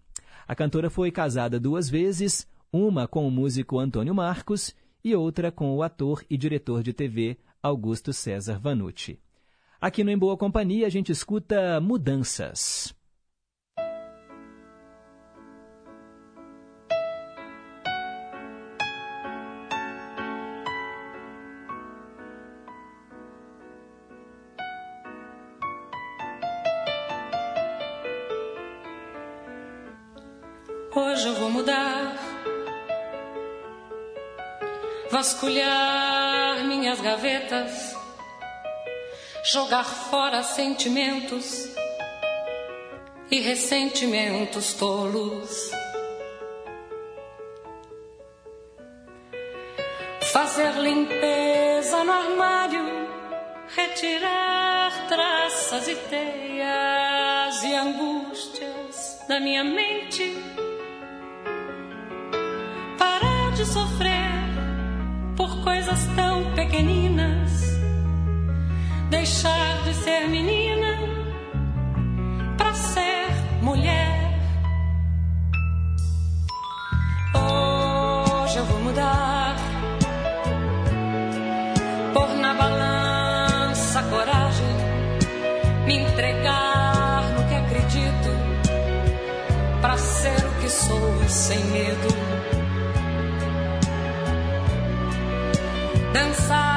[0.46, 4.74] A cantora foi casada duas vezes, uma com o músico Antônio Marcos
[5.04, 9.20] e outra com o ator e diretor de TV Augusto César Vanucci.
[9.78, 12.94] Aqui no Em Boa Companhia a gente escuta Mudanças.
[35.22, 37.96] Vasculhar minhas gavetas,
[39.52, 41.68] jogar fora sentimentos
[43.30, 45.70] e ressentimentos tolos.
[50.32, 52.84] Fazer limpeza no armário,
[53.76, 60.36] retirar traças e teias e angústias da minha mente
[63.54, 64.11] de sofrer
[65.62, 67.78] coisas tão pequeninas,
[69.10, 70.98] deixar de ser menina
[72.56, 73.28] para ser
[73.62, 74.40] mulher.
[77.34, 79.56] Hoje eu vou mudar,
[82.12, 84.76] pôr na balança a coragem,
[85.86, 88.30] me entregar no que acredito,
[89.80, 92.31] para ser o que sou sem medo.
[96.14, 96.71] Dançar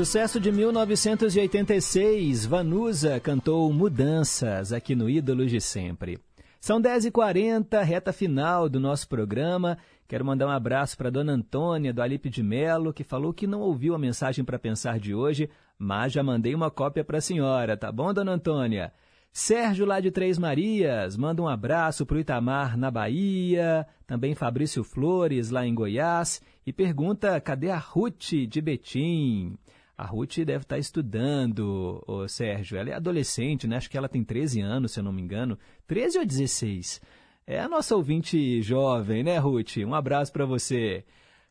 [0.00, 6.18] Sucesso de 1986, Vanusa cantou Mudanças aqui no Ídolos de Sempre.
[6.58, 9.76] São 10h40, reta final do nosso programa.
[10.08, 13.60] Quero mandar um abraço para Dona Antônia, do Alipe de Melo, que falou que não
[13.60, 17.76] ouviu a mensagem para pensar de hoje, mas já mandei uma cópia para a senhora,
[17.76, 18.94] tá bom, Dona Antônia?
[19.30, 23.86] Sérgio, lá de Três Marias, manda um abraço para o Itamar, na Bahia.
[24.06, 26.40] Também Fabrício Flores, lá em Goiás.
[26.66, 29.56] E pergunta, cadê a Ruth, de Betim?
[30.00, 32.78] A Ruth deve estar estudando, ô Sérgio.
[32.78, 33.76] Ela é adolescente, né?
[33.76, 35.58] Acho que ela tem 13 anos, se eu não me engano.
[35.86, 37.02] 13 ou 16?
[37.46, 39.76] É a nossa ouvinte jovem, né, Ruth?
[39.86, 41.04] Um abraço para você.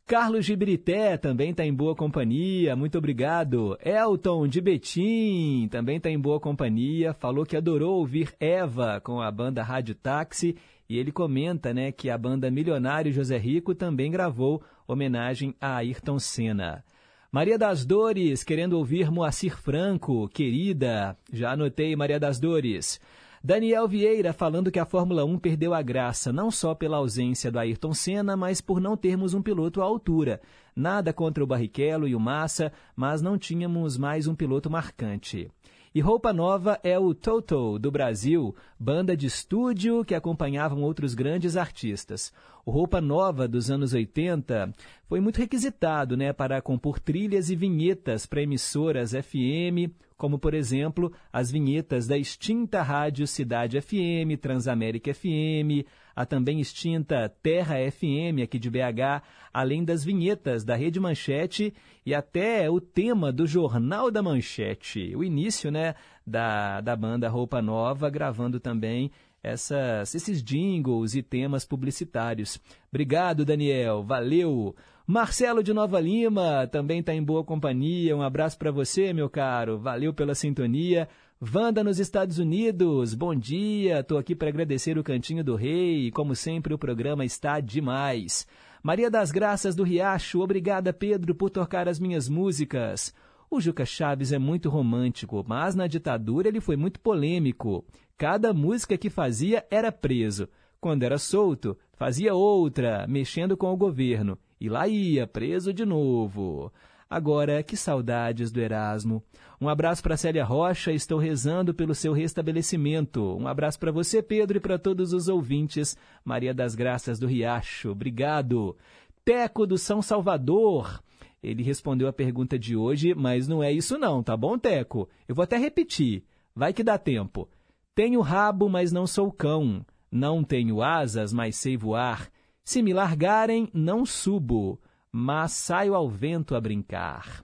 [0.03, 3.77] Carlos Gibrité também está em boa companhia, muito obrigado.
[3.85, 9.29] Elton de Betim também está em boa companhia, falou que adorou ouvir Eva com a
[9.29, 10.57] banda Rádio Táxi
[10.89, 16.17] e ele comenta né, que a banda Milionário José Rico também gravou homenagem a Ayrton
[16.17, 16.83] Senna.
[17.31, 21.15] Maria das Dores, querendo ouvir Moacir Franco, querida.
[21.31, 22.99] Já anotei, Maria das Dores.
[23.43, 27.59] Daniel Vieira falando que a Fórmula 1 perdeu a graça, não só pela ausência do
[27.59, 30.41] Ayrton Senna, mas por não termos um piloto à altura.
[30.75, 35.51] Nada contra o Barrichello e o Massa, mas não tínhamos mais um piloto marcante.
[35.93, 41.57] E Roupa Nova é o Toto do Brasil, banda de estúdio que acompanhavam outros grandes
[41.57, 42.31] artistas.
[42.63, 44.71] O Roupa Nova dos anos 80
[45.07, 51.11] foi muito requisitado né, para compor trilhas e vinhetas para emissoras FM, como por exemplo
[51.33, 55.87] as vinhetas da extinta rádio Cidade FM, Transamérica FM,
[56.19, 59.23] a também extinta Terra FM aqui de BH,
[59.53, 61.73] além das vinhetas da Rede Manchete
[62.05, 65.95] e até o tema do Jornal da Manchete, o início né,
[66.27, 69.09] da, da banda Roupa Nova, gravando também
[69.41, 72.59] essas, esses jingles e temas publicitários.
[72.89, 74.03] Obrigado, Daniel.
[74.03, 74.75] Valeu!
[75.07, 78.13] Marcelo de Nova Lima também está em boa companhia.
[78.13, 79.79] Um abraço para você, meu caro.
[79.79, 81.07] Valeu pela sintonia.
[81.41, 84.01] Wanda nos Estados Unidos, bom dia.
[84.01, 86.11] Estou aqui para agradecer o Cantinho do Rei.
[86.11, 88.45] Como sempre, o programa está demais.
[88.83, 93.15] Maria das Graças do Riacho, obrigada, Pedro, por tocar as minhas músicas.
[93.49, 97.85] O Juca Chaves é muito romântico, mas na ditadura ele foi muito polêmico.
[98.17, 100.49] Cada música que fazia era preso.
[100.81, 104.37] Quando era solto, fazia outra, mexendo com o governo.
[104.59, 106.69] E lá ia, preso de novo.
[107.09, 109.23] Agora, que saudades do Erasmo.
[109.61, 113.35] Um abraço para Célia Rocha, estou rezando pelo seu restabelecimento.
[113.37, 115.97] Um abraço para você, Pedro, e para todos os ouvintes.
[116.23, 118.77] Maria das Graças do Riacho, obrigado.
[119.25, 121.03] Teco do São Salvador.
[121.43, 125.09] Ele respondeu a pergunta de hoje, mas não é isso não, tá bom, Teco?
[125.27, 126.23] Eu vou até repetir,
[126.55, 127.49] vai que dá tempo.
[127.93, 129.85] Tenho rabo, mas não sou cão.
[130.09, 132.29] Não tenho asas, mas sei voar.
[132.63, 134.79] Se me largarem, não subo,
[135.11, 137.43] mas saio ao vento a brincar.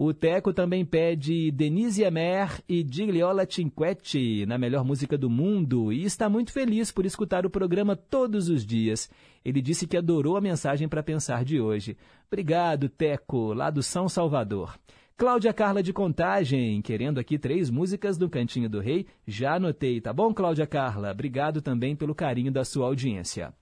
[0.00, 6.04] O Teco também pede Denise Emer e Gigliola Cinquetti na melhor música do mundo e
[6.04, 9.10] está muito feliz por escutar o programa todos os dias.
[9.44, 11.96] Ele disse que adorou a mensagem para pensar de hoje.
[12.28, 14.78] Obrigado, Teco, lá do São Salvador.
[15.16, 19.04] Cláudia Carla de Contagem, querendo aqui três músicas do Cantinho do Rei.
[19.26, 21.10] Já anotei, tá bom, Cláudia Carla?
[21.10, 23.52] Obrigado também pelo carinho da sua audiência.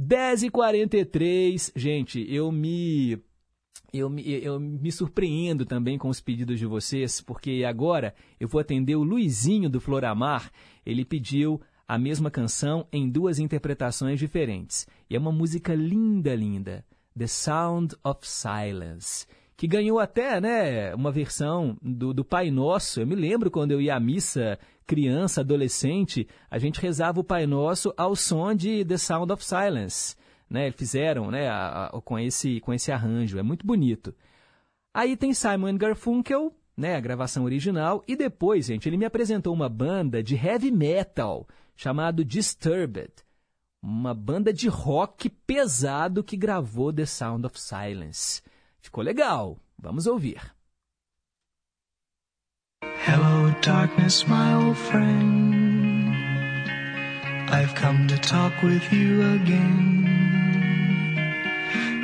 [0.00, 3.22] 10h43, gente, eu me
[3.92, 8.96] eu eu me surpreendo também com os pedidos de vocês, porque agora eu vou atender
[8.96, 10.50] o Luizinho do Floramar.
[10.84, 14.86] Ele pediu a mesma canção em duas interpretações diferentes.
[15.08, 16.84] E é uma música linda, linda.
[17.16, 19.26] The Sound of Silence.
[19.56, 23.00] Que ganhou até né, uma versão do, do Pai Nosso.
[23.00, 27.46] Eu me lembro quando eu ia à missa, criança, adolescente, a gente rezava o Pai
[27.46, 30.16] Nosso ao som de The Sound of Silence
[30.48, 30.70] né?
[30.70, 31.48] Fizeram, né?
[31.48, 34.14] A, a, com esse com esse arranjo, é muito bonito.
[34.94, 36.96] Aí tem Simon Garfunkel, né?
[36.96, 42.24] A gravação original e depois, gente, ele me apresentou uma banda de heavy metal chamado
[42.24, 43.12] Disturbed,
[43.82, 48.42] uma banda de rock pesado que gravou The Sound of Silence.
[48.80, 49.58] Ficou legal.
[49.78, 50.40] Vamos ouvir.
[52.82, 56.14] Hello, darkness, my old friend.
[57.48, 60.35] I've come to talk with you again.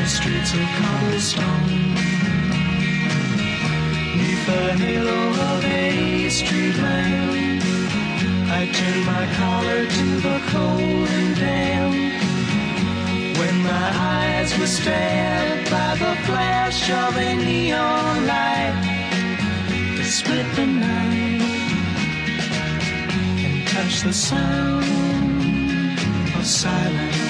[0.00, 1.94] narrow streets of cobblestone.
[4.16, 7.62] Neath the halo of a street lamp,
[8.50, 11.94] I turned my collar to the cold and damp.
[13.38, 18.74] When my eyes were stabbed by the flash of a neon light
[19.96, 21.42] that split the night
[23.44, 24.84] and touched the sound
[26.36, 27.29] of silence.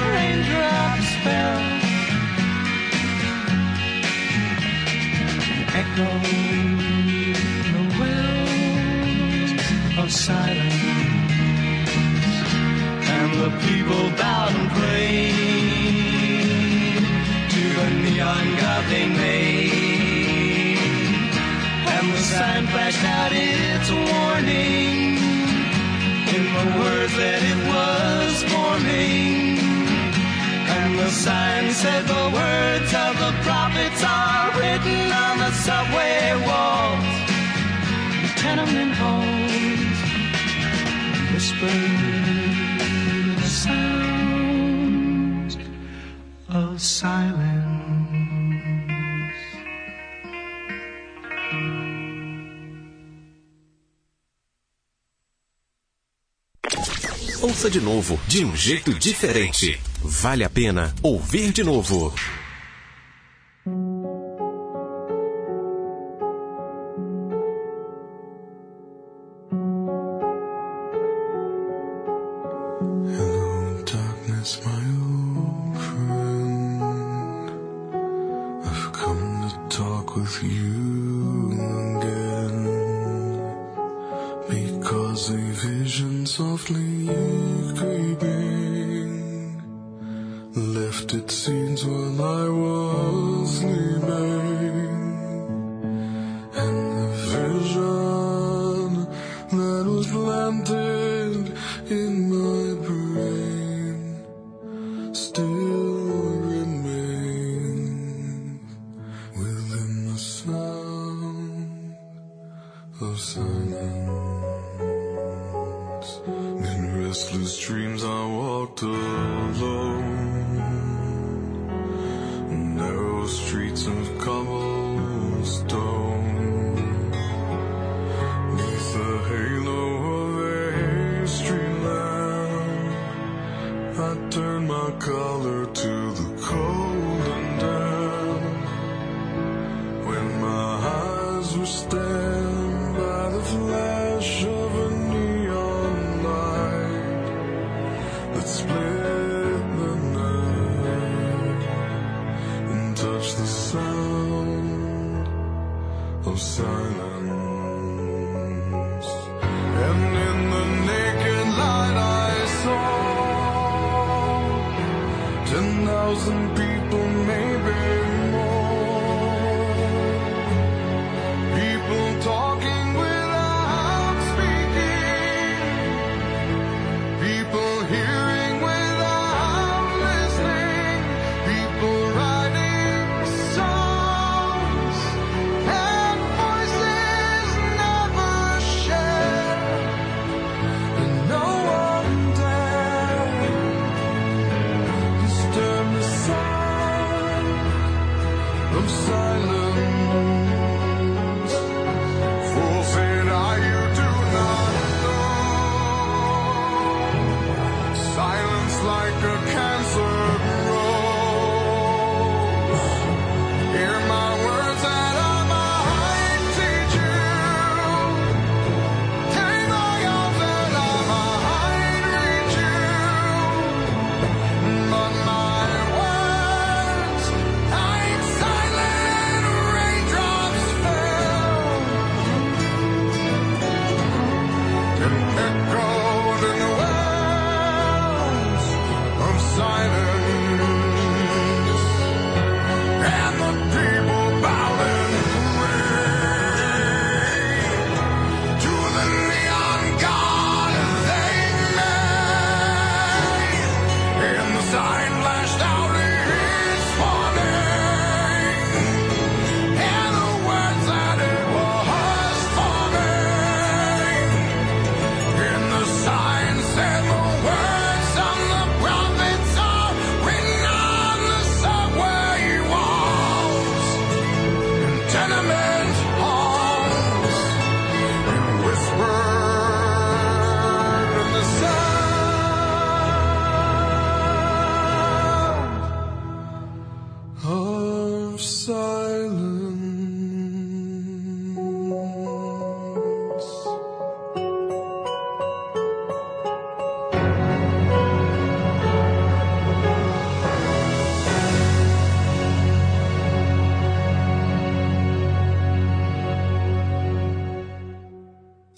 [31.81, 35.40] said the words of the prophets are written on
[35.71, 37.11] subway walls,
[38.41, 39.99] tenement halls,
[41.31, 42.31] whispered
[43.63, 45.53] sounds
[46.49, 47.69] of silence.
[57.43, 59.79] Ouça de novo, de um jeito diferente.
[60.03, 62.13] Vale a pena ouvir de novo.
[90.91, 94.50] Left its seeds while I was sleeping.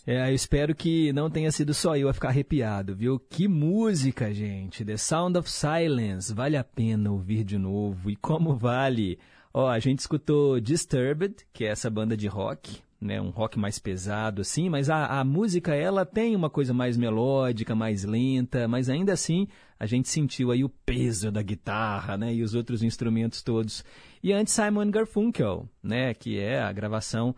[0.05, 3.17] É, eu espero que não tenha sido só eu a ficar arrepiado, viu?
[3.17, 4.83] Que música, gente!
[4.83, 6.33] The Sound of Silence.
[6.33, 8.11] Vale a pena ouvir de novo.
[8.11, 9.17] E como vale?
[9.53, 13.21] Ó, a gente escutou Disturbed, que é essa banda de rock, né?
[13.21, 17.73] Um rock mais pesado, assim, mas a, a música, ela tem uma coisa mais melódica,
[17.73, 19.47] mais lenta, mas ainda assim
[19.79, 22.33] a gente sentiu aí o peso da guitarra, né?
[22.33, 23.85] E os outros instrumentos todos.
[24.21, 26.13] E antes Simon Garfunkel, né?
[26.13, 27.33] Que é a gravação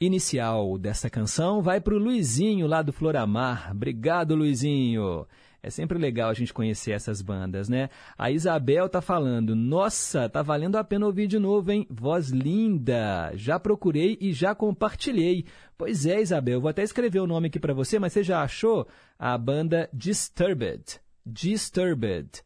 [0.00, 3.72] inicial dessa canção vai para o Luizinho lá do Floramar.
[3.72, 5.26] Obrigado, Luizinho.
[5.60, 7.90] É sempre legal a gente conhecer essas bandas, né?
[8.16, 11.84] A Isabel tá falando, nossa, tá valendo a pena ouvir de novo, hein?
[11.90, 13.32] Voz linda.
[13.34, 15.44] Já procurei e já compartilhei.
[15.76, 18.86] Pois é, Isabel, vou até escrever o nome aqui para você, mas você já achou
[19.18, 21.00] a banda Disturbed?
[21.26, 22.44] Disturbed.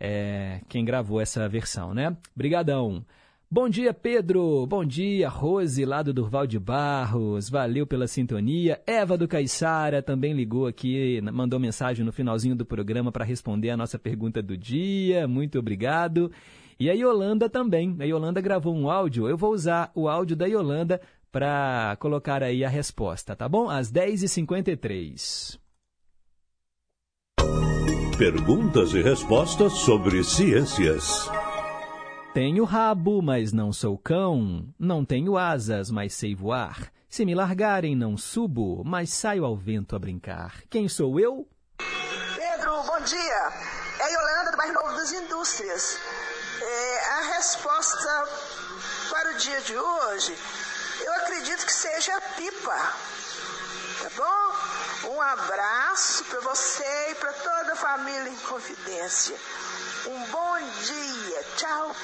[0.00, 2.16] É, quem gravou essa versão, né?
[2.34, 3.04] Brigadão.
[3.52, 4.64] Bom dia, Pedro.
[4.64, 7.50] Bom dia, Rose, lá do Durval de Barros.
[7.50, 8.80] Valeu pela sintonia.
[8.86, 13.76] Eva do Caiçara também ligou aqui, mandou mensagem no finalzinho do programa para responder a
[13.76, 15.26] nossa pergunta do dia.
[15.26, 16.30] Muito obrigado.
[16.78, 17.96] E a Yolanda também.
[17.98, 19.28] A Yolanda gravou um áudio.
[19.28, 21.00] Eu vou usar o áudio da Yolanda
[21.32, 23.68] para colocar aí a resposta, tá bom?
[23.68, 25.58] Às 10h53.
[28.16, 31.28] Perguntas e respostas sobre ciências.
[32.32, 34.72] Tenho rabo, mas não sou cão.
[34.78, 36.92] Não tenho asas, mas sei voar.
[37.08, 40.62] Se me largarem, não subo, mas saio ao vento a brincar.
[40.70, 41.48] Quem sou eu?
[41.76, 43.52] Pedro, bom dia.
[43.98, 45.98] É Yolanda do Bairro Novo das Indústrias.
[46.62, 48.28] É, a resposta
[49.10, 50.38] para o dia de hoje,
[51.04, 52.94] eu acredito que seja a pipa.
[54.02, 55.10] Tá bom?
[55.16, 59.36] Um abraço para você e para toda a família em Confidência.
[60.06, 61.44] Um bom dia.
[61.56, 61.96] Tchau.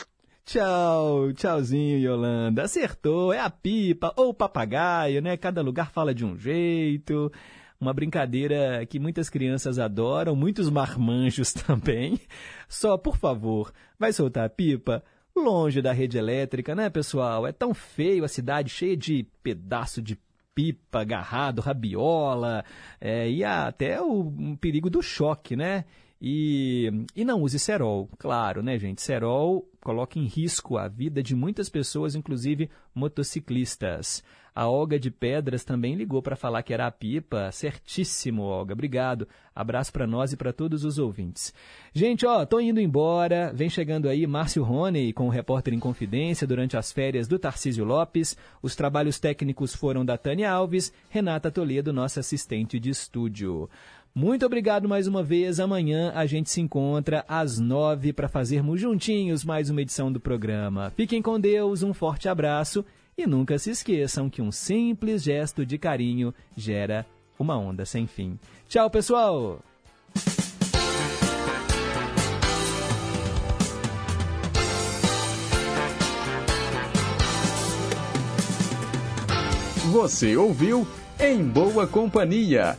[0.47, 2.63] Tchau, tchauzinho, Yolanda.
[2.63, 5.37] Acertou, é a pipa ou o papagaio, né?
[5.37, 7.33] Cada lugar fala de um jeito.
[7.81, 12.21] Uma brincadeira que muitas crianças adoram, muitos marmanjos também.
[12.69, 15.03] Só, por favor, vai soltar a pipa
[15.35, 17.45] longe da rede elétrica, né, pessoal?
[17.45, 20.17] É tão feio a cidade cheia de pedaço de
[20.55, 22.65] pipa agarrado, rabiola,
[23.01, 25.85] é, e até o perigo do choque, né?
[26.21, 29.03] E, e não use cerol, claro, né, gente?
[29.03, 34.25] Cerol coloca em risco a vida de muitas pessoas, inclusive motociclistas.
[34.57, 37.53] A Olga de Pedras também ligou para falar que era a pipa.
[37.53, 38.73] Certíssimo, Olga.
[38.73, 39.29] Obrigado.
[39.55, 41.53] Abraço para nós e para todos os ouvintes.
[41.93, 43.53] Gente, ó, tô indo embora.
[43.55, 47.85] Vem chegando aí Márcio Rony com o repórter em confidência durante as férias do Tarcísio
[47.85, 48.35] Lopes.
[48.63, 53.69] Os trabalhos técnicos foram da Tânia Alves, Renata Toledo, nossa assistente de estúdio.
[54.17, 55.61] Muito obrigado mais uma vez.
[55.61, 60.91] Amanhã a gente se encontra às nove para fazermos juntinhos mais uma edição do programa.
[60.97, 62.83] Fiquem com Deus, um forte abraço
[63.15, 67.05] e nunca se esqueçam que um simples gesto de carinho gera
[67.39, 68.39] uma onda sem fim.
[68.67, 69.61] Tchau, pessoal!
[79.93, 80.87] Você ouviu
[81.21, 82.79] Em Boa Companhia